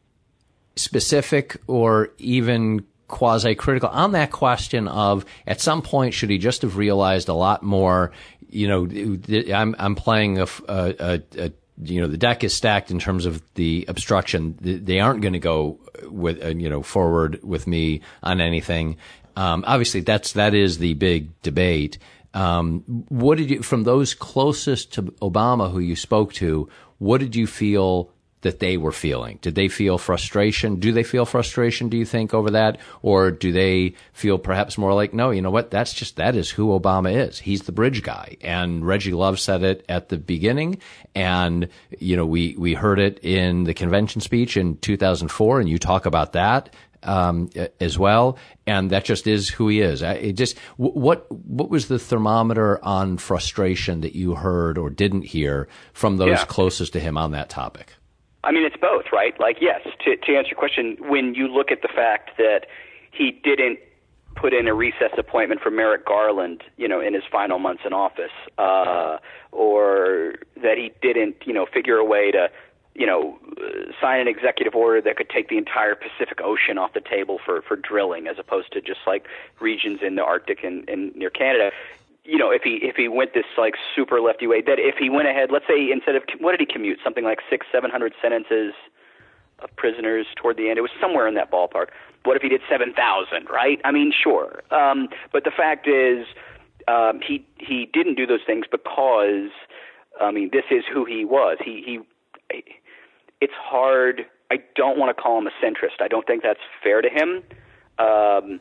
specific 0.75 1.57
or 1.69 2.11
even 2.19 2.85
quasi 3.07 3.55
critical 3.55 3.89
on 3.91 4.13
that 4.13 4.33
question 4.33 4.89
of 4.89 5.25
at 5.47 5.61
some 5.61 5.83
point 5.83 6.15
should 6.15 6.31
he 6.31 6.39
just 6.39 6.63
have 6.63 6.77
realized 6.77 7.29
a 7.29 7.35
lot 7.35 7.63
more? 7.63 8.11
You 8.49 8.69
know, 8.69 9.55
I'm 9.55 9.77
I'm 9.79 9.95
playing 9.95 10.41
a, 10.41 10.47
a, 10.69 11.23
a 11.39 11.53
you 11.83 12.01
know 12.01 12.09
the 12.09 12.17
deck 12.17 12.45
is 12.45 12.55
stacked 12.55 12.91
in 12.91 12.99
terms 12.99 13.27
of 13.27 13.43
the 13.55 13.85
obstruction. 13.89 14.57
They 14.61 15.01
aren't 15.01 15.23
going 15.23 15.35
to 15.35 15.39
go 15.39 15.79
with 16.05 16.43
uh, 16.43 16.49
you 16.49 16.69
know 16.69 16.83
forward 16.83 17.41
with 17.43 17.67
me 17.67 18.01
on 18.23 18.41
anything. 18.41 18.97
Um, 19.37 19.65
obviously, 19.67 20.01
that's 20.01 20.33
that 20.33 20.55
is 20.55 20.79
the 20.79 20.95
big 20.95 21.41
debate. 21.43 21.99
Um, 22.33 22.83
what 23.09 23.39
did 23.39 23.51
you, 23.51 23.63
from 23.63 23.85
those 23.85 24.13
closest 24.15 24.93
to 24.95 25.03
Obama 25.03 25.71
who 25.71 25.79
you 25.79 25.95
spoke 25.95 26.33
to, 26.35 26.69
what 26.99 27.21
did 27.21 27.37
you 27.37 27.47
feel 27.47 28.11
that 28.45 28.61
they 28.61 28.77
were 28.77 28.93
feeling? 28.93 29.39
Did 29.43 29.57
they 29.57 29.69
feel 29.69 29.99
frustration? 29.99 30.77
Do 30.77 30.93
they 30.93 31.03
feel 31.03 31.27
frustration, 31.27 31.89
do 31.89 31.97
you 31.97 32.05
think, 32.05 32.33
over 32.33 32.51
that? 32.53 32.79
Or 33.03 33.31
do 33.31 33.51
they 33.51 33.95
feel 34.13 34.39
perhaps 34.39 34.79
more 34.79 34.95
like, 34.95 35.13
no, 35.13 35.31
you 35.31 35.43
know 35.43 35.51
what? 35.51 35.71
That's 35.71 35.93
just, 35.93 36.17
that 36.17 36.37
is 36.37 36.51
who 36.51 36.69
Obama 36.69 37.13
is. 37.13 37.41
He's 37.41 37.63
the 37.63 37.73
bridge 37.73 38.03
guy. 38.03 38.37
And 38.41 38.87
Reggie 38.87 39.13
Love 39.13 39.41
said 39.41 39.63
it 39.63 39.85
at 39.89 40.11
the 40.11 40.17
beginning. 40.17 40.79
And, 41.15 41.69
you 41.99 42.17
know, 42.17 42.27
we, 42.27 42.55
we 42.57 42.75
heard 42.75 43.01
it 43.01 43.19
in 43.25 43.65
the 43.65 43.75
convention 43.75 44.21
speech 44.21 44.57
in 44.57 44.77
2004. 44.77 45.61
And 45.61 45.69
you 45.69 45.79
talk 45.79 46.07
about 46.07 46.35
that 46.35 46.75
um, 47.05 47.51
as 47.81 47.99
well, 47.99 48.39
and 48.67 48.91
that 48.91 49.05
just 49.05 49.27
is 49.27 49.49
who 49.49 49.69
he 49.69 49.81
is. 49.81 50.03
It 50.03 50.33
just 50.33 50.59
what 50.77 51.31
what 51.31 51.69
was 51.69 51.89
the 51.89 51.99
thermometer 51.99 52.83
on 52.83 53.19
frustration 53.19 54.01
that 54.01 54.15
you 54.15 54.35
heard 54.35 54.79
or 54.79 54.91
didn't 54.91 55.23
hear 55.23 55.69
from 55.93 56.17
those 56.17 56.29
yeah. 56.29 56.45
closest 56.47 56.95
to 56.95 57.01
him 57.01 57.17
on 57.17 57.33
that 57.33 57.51
topic? 57.51 57.95
I 58.45 58.53
mean, 58.53 58.65
it's 58.65 58.77
both, 58.77 59.07
right? 59.13 59.39
Like, 59.41 59.59
yes, 59.61 59.81
to 60.05 60.17
to 60.17 60.37
answer 60.37 60.51
your 60.51 60.59
question, 60.59 60.97
when 61.01 61.35
you 61.35 61.49
look 61.49 61.71
at 61.71 61.83
the 61.83 61.89
fact 61.89 62.37
that 62.39 62.67
he 63.11 63.31
didn't 63.31 63.79
put 64.37 64.53
in 64.53 64.67
a 64.67 64.75
recess 64.75 65.13
appointment 65.17 65.61
for 65.61 65.71
Merrick 65.71 66.05
Garland, 66.05 66.63
you 66.77 66.89
know, 66.89 67.01
in 67.01 67.15
his 67.15 67.23
final 67.31 67.59
months 67.59 67.83
in 67.87 67.93
office, 67.93 68.33
uh, 68.59 69.19
or 69.53 70.35
that 70.61 70.77
he 70.77 70.93
didn't, 71.01 71.37
you 71.47 71.53
know, 71.53 71.67
figure 71.73 71.97
a 71.97 72.05
way 72.05 72.31
to 72.33 72.51
you 72.95 73.07
know, 73.07 73.39
sign 74.01 74.21
an 74.21 74.29
executive 74.29 74.75
order 74.75 75.01
that 75.03 75.17
could 75.17 75.29
take 75.29 75.49
the 75.49 75.59
entire 75.59 75.97
Pacific 75.97 76.41
Ocean 76.41 76.79
off 76.79 76.93
the 76.93 77.01
table 77.01 77.41
for 77.45 77.61
for 77.63 77.77
drilling, 77.77 78.29
as 78.29 78.39
opposed 78.39 78.73
to 78.73 78.81
just 78.81 79.01
like 79.07 79.27
regions 79.61 80.01
in 80.01 80.15
the 80.15 80.23
Arctic 80.23 80.63
and, 80.63 80.89
and 80.89 81.15
near 81.17 81.31
Canada. 81.31 81.73
You 82.25 82.39
know, 82.39 82.51
if 82.51 82.63
he 82.63 82.81
if 82.83 82.97
he 82.97 83.09
went 83.09 83.35
this 83.35 83.45
like 83.59 83.75
super 83.95 84.21
lefty 84.21 84.47
way, 84.47 84.63
that 84.63 84.79
if 84.79 84.97
he 84.97 85.11
went 85.11 85.29
ahead, 85.29 85.51
let's 85.53 85.67
say 85.69 85.91
instead 85.91 86.17
of 86.17 86.23
what 86.41 86.53
did 86.53 86.61
he 86.61 86.67
commute, 86.67 86.99
something 87.05 87.25
like 87.25 87.41
six 87.51 87.67
seven 87.71 87.91
hundred 87.91 88.15
sentences 88.23 88.73
of 89.61 89.75
prisoners 89.77 90.27
toward 90.37 90.57
the 90.57 90.69
end, 90.69 90.79
it 90.79 90.83
was 90.83 90.91
somewhere 91.01 91.29
in 91.29 91.35
that 91.35 91.51
ballpark. 91.51 91.89
What 92.25 92.37
if 92.37 92.43
he 92.43 92.49
did 92.49 92.63
seven 92.69 92.95
thousand? 92.95 93.49
Right? 93.51 93.81
I 93.85 93.93
mean, 93.93 94.13
sure. 94.13 94.63
Um, 94.71 95.09
but 95.33 95.45
the 95.45 95.51
fact 95.51 95.87
is, 95.87 96.27
um, 96.89 97.21
he 97.21 97.47
he 97.59 97.89
didn't 97.93 98.17
do 98.17 98.27
those 98.27 98.45
things 98.47 98.67
because. 98.71 99.51
I 100.21 100.31
mean, 100.31 100.51
this 100.53 100.63
is 100.71 100.85
who 100.93 101.05
he 101.05 101.25
was. 101.25 101.59
He 101.59 101.83
he 101.85 101.99
it's 103.41 103.53
hard. 103.61 104.27
I 104.51 104.59
don't 104.75 104.99
want 104.99 105.15
to 105.15 105.21
call 105.21 105.39
him 105.39 105.47
a 105.47 105.51
centrist. 105.65 106.01
I 106.01 106.09
don't 106.09 106.27
think 106.27 106.43
that's 106.43 106.61
fair 106.83 107.03
to 107.03 107.09
him. 107.09 107.43
Um, 107.99 108.61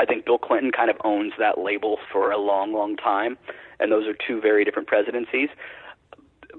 I 0.00 0.04
think 0.04 0.24
Bill 0.24 0.38
Clinton 0.38 0.72
kind 0.72 0.90
of 0.90 0.96
owns 1.04 1.32
that 1.38 1.58
label 1.58 1.98
for 2.12 2.30
a 2.30 2.38
long, 2.38 2.72
long 2.72 2.96
time, 2.96 3.38
and 3.78 3.92
those 3.92 4.06
are 4.06 4.14
two 4.14 4.40
very 4.40 4.64
different 4.64 4.88
presidencies. 4.88 5.48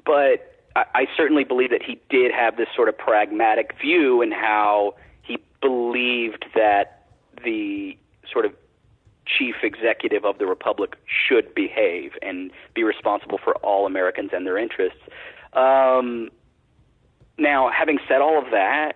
But 0.05 0.61
I, 0.75 0.85
I 0.93 1.07
certainly 1.15 1.43
believe 1.43 1.69
that 1.71 1.83
he 1.83 1.99
did 2.09 2.31
have 2.31 2.57
this 2.57 2.67
sort 2.75 2.89
of 2.89 2.97
pragmatic 2.97 3.75
view 3.79 4.21
in 4.21 4.31
how 4.31 4.95
he 5.21 5.37
believed 5.61 6.45
that 6.55 7.07
the 7.43 7.97
sort 8.31 8.45
of 8.45 8.53
chief 9.25 9.55
executive 9.63 10.23
of 10.23 10.37
the 10.37 10.45
republic 10.45 10.95
should 11.05 11.53
behave 11.55 12.11
and 12.21 12.51
be 12.73 12.83
responsible 12.83 13.39
for 13.43 13.55
all 13.57 13.85
Americans 13.85 14.29
and 14.33 14.45
their 14.45 14.57
interests. 14.57 14.99
Um, 15.53 16.29
now, 17.37 17.69
having 17.69 17.97
said 18.07 18.21
all 18.21 18.37
of 18.37 18.51
that, 18.51 18.93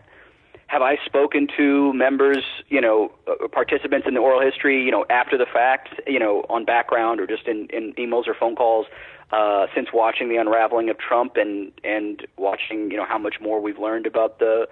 have 0.70 0.84
I 0.84 0.98
spoken 1.04 1.48
to 1.58 1.92
members, 1.94 2.44
you 2.68 2.80
know, 2.80 3.12
uh, 3.28 3.48
participants 3.48 4.08
in 4.08 4.14
the 4.14 4.20
oral 4.20 4.40
history, 4.40 4.84
you 4.84 4.92
know, 4.92 5.04
after 5.10 5.36
the 5.36 5.48
fact, 5.52 6.00
you 6.06 6.20
know, 6.20 6.46
on 6.48 6.64
background 6.64 7.20
or 7.20 7.26
just 7.26 7.48
in, 7.48 7.68
in 7.72 7.94
emails 7.94 8.28
or 8.28 8.36
phone 8.36 8.56
calls 8.56 8.86
uh, 9.32 9.66
since 9.74 9.88
watching 9.92 10.30
the 10.30 10.36
unraveling 10.36 10.92
of 10.92 11.00
Trump 11.00 11.38
and 11.38 11.72
and 11.84 12.28
watching, 12.38 12.92
you 12.92 12.98
know, 12.98 13.06
how 13.06 13.18
much 13.18 13.38
more 13.42 13.60
we've 13.60 13.80
learned 13.80 14.06
about 14.06 14.38
the 14.38 14.68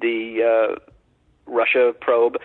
the 0.00 0.76
uh, 0.78 0.92
Russia 1.46 1.92
probe? 2.00 2.36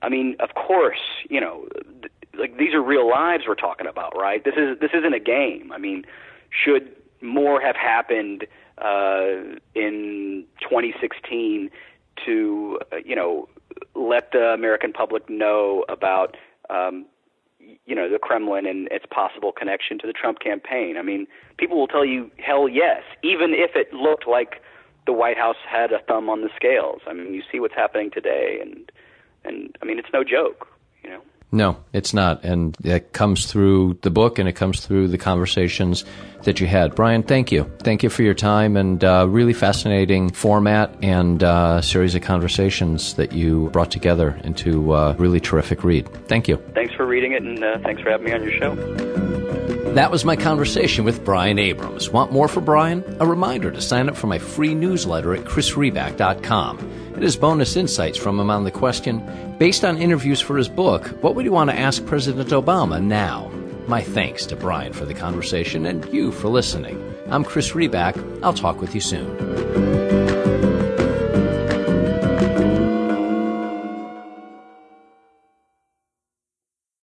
I 0.00 0.08
mean, 0.08 0.36
of 0.38 0.54
course, 0.54 1.02
you 1.28 1.40
know, 1.40 1.66
th- 2.02 2.12
like 2.38 2.56
these 2.56 2.72
are 2.72 2.82
real 2.82 3.08
lives 3.10 3.44
we're 3.48 3.56
talking 3.56 3.88
about, 3.88 4.16
right? 4.16 4.44
This 4.44 4.54
is 4.56 4.78
this 4.78 4.90
isn't 4.94 5.12
a 5.12 5.18
game. 5.18 5.72
I 5.72 5.78
mean, 5.78 6.04
should 6.50 6.94
more 7.20 7.60
have 7.60 7.74
happened? 7.74 8.46
uh, 8.78 9.56
in 9.74 10.44
2016 10.60 11.70
to 12.24 12.78
uh, 12.92 12.96
you 13.04 13.16
know 13.16 13.48
let 13.94 14.32
the 14.32 14.52
American 14.52 14.92
public 14.92 15.28
know 15.28 15.84
about 15.88 16.36
um, 16.70 17.06
you 17.58 17.94
know 17.94 18.10
the 18.10 18.18
Kremlin 18.18 18.66
and 18.66 18.88
its 18.90 19.06
possible 19.10 19.52
connection 19.52 19.98
to 19.98 20.06
the 20.06 20.12
Trump 20.12 20.40
campaign. 20.40 20.96
I 20.98 21.02
mean, 21.02 21.26
people 21.56 21.78
will 21.78 21.88
tell 21.88 22.04
you 22.04 22.30
hell 22.38 22.68
yes, 22.68 23.02
even 23.22 23.52
if 23.52 23.72
it 23.74 23.92
looked 23.92 24.26
like 24.26 24.62
the 25.06 25.12
White 25.12 25.36
House 25.36 25.56
had 25.68 25.92
a 25.92 25.98
thumb 26.00 26.30
on 26.30 26.40
the 26.40 26.48
scales. 26.56 27.02
I 27.06 27.12
mean, 27.12 27.34
you 27.34 27.42
see 27.50 27.60
what's 27.60 27.74
happening 27.74 28.10
today, 28.10 28.58
and 28.60 28.90
and 29.44 29.76
I 29.82 29.84
mean 29.84 29.98
it's 29.98 30.12
no 30.12 30.24
joke. 30.24 30.66
No, 31.54 31.76
it's 31.92 32.12
not. 32.12 32.42
And 32.42 32.76
it 32.82 33.12
comes 33.12 33.46
through 33.46 33.98
the 34.02 34.10
book 34.10 34.40
and 34.40 34.48
it 34.48 34.54
comes 34.54 34.84
through 34.84 35.06
the 35.06 35.18
conversations 35.18 36.04
that 36.42 36.58
you 36.58 36.66
had. 36.66 36.96
Brian, 36.96 37.22
thank 37.22 37.52
you. 37.52 37.70
Thank 37.78 38.02
you 38.02 38.10
for 38.10 38.24
your 38.24 38.34
time 38.34 38.76
and 38.76 39.04
uh, 39.04 39.26
really 39.28 39.52
fascinating 39.52 40.30
format 40.32 40.92
and 41.00 41.44
uh, 41.44 41.80
series 41.80 42.16
of 42.16 42.22
conversations 42.22 43.14
that 43.14 43.32
you 43.32 43.70
brought 43.70 43.92
together 43.92 44.38
into 44.42 44.94
a 44.94 45.14
really 45.14 45.38
terrific 45.38 45.84
read. 45.84 46.08
Thank 46.26 46.48
you. 46.48 46.56
Thanks 46.74 46.92
for 46.92 47.06
reading 47.06 47.32
it 47.32 47.44
and 47.44 47.62
uh, 47.62 47.78
thanks 47.84 48.02
for 48.02 48.10
having 48.10 48.26
me 48.26 48.32
on 48.32 48.42
your 48.42 48.52
show. 48.52 49.33
That 49.94 50.10
was 50.10 50.24
my 50.24 50.34
conversation 50.34 51.04
with 51.04 51.24
Brian 51.24 51.56
Abrams. 51.56 52.10
Want 52.10 52.32
more 52.32 52.48
for 52.48 52.60
Brian? 52.60 53.04
A 53.20 53.26
reminder 53.26 53.70
to 53.70 53.80
sign 53.80 54.08
up 54.08 54.16
for 54.16 54.26
my 54.26 54.40
free 54.40 54.74
newsletter 54.74 55.32
at 55.34 55.44
chrisriback.com. 55.44 57.12
It 57.16 57.22
has 57.22 57.36
bonus 57.36 57.76
insights 57.76 58.18
from 58.18 58.40
him 58.40 58.50
on 58.50 58.64
the 58.64 58.72
question 58.72 59.22
based 59.56 59.84
on 59.84 59.96
interviews 59.96 60.40
for 60.40 60.56
his 60.56 60.68
book, 60.68 61.06
what 61.22 61.36
would 61.36 61.44
you 61.44 61.52
want 61.52 61.70
to 61.70 61.78
ask 61.78 62.04
President 62.06 62.48
Obama 62.48 63.00
now? 63.00 63.48
My 63.86 64.02
thanks 64.02 64.46
to 64.46 64.56
Brian 64.56 64.92
for 64.92 65.04
the 65.04 65.14
conversation 65.14 65.86
and 65.86 66.04
you 66.12 66.32
for 66.32 66.48
listening. 66.48 67.00
I'm 67.28 67.44
Chris 67.44 67.70
Riback. 67.70 68.42
I'll 68.42 68.52
talk 68.52 68.80
with 68.80 68.96
you 68.96 69.00
soon. 69.00 70.03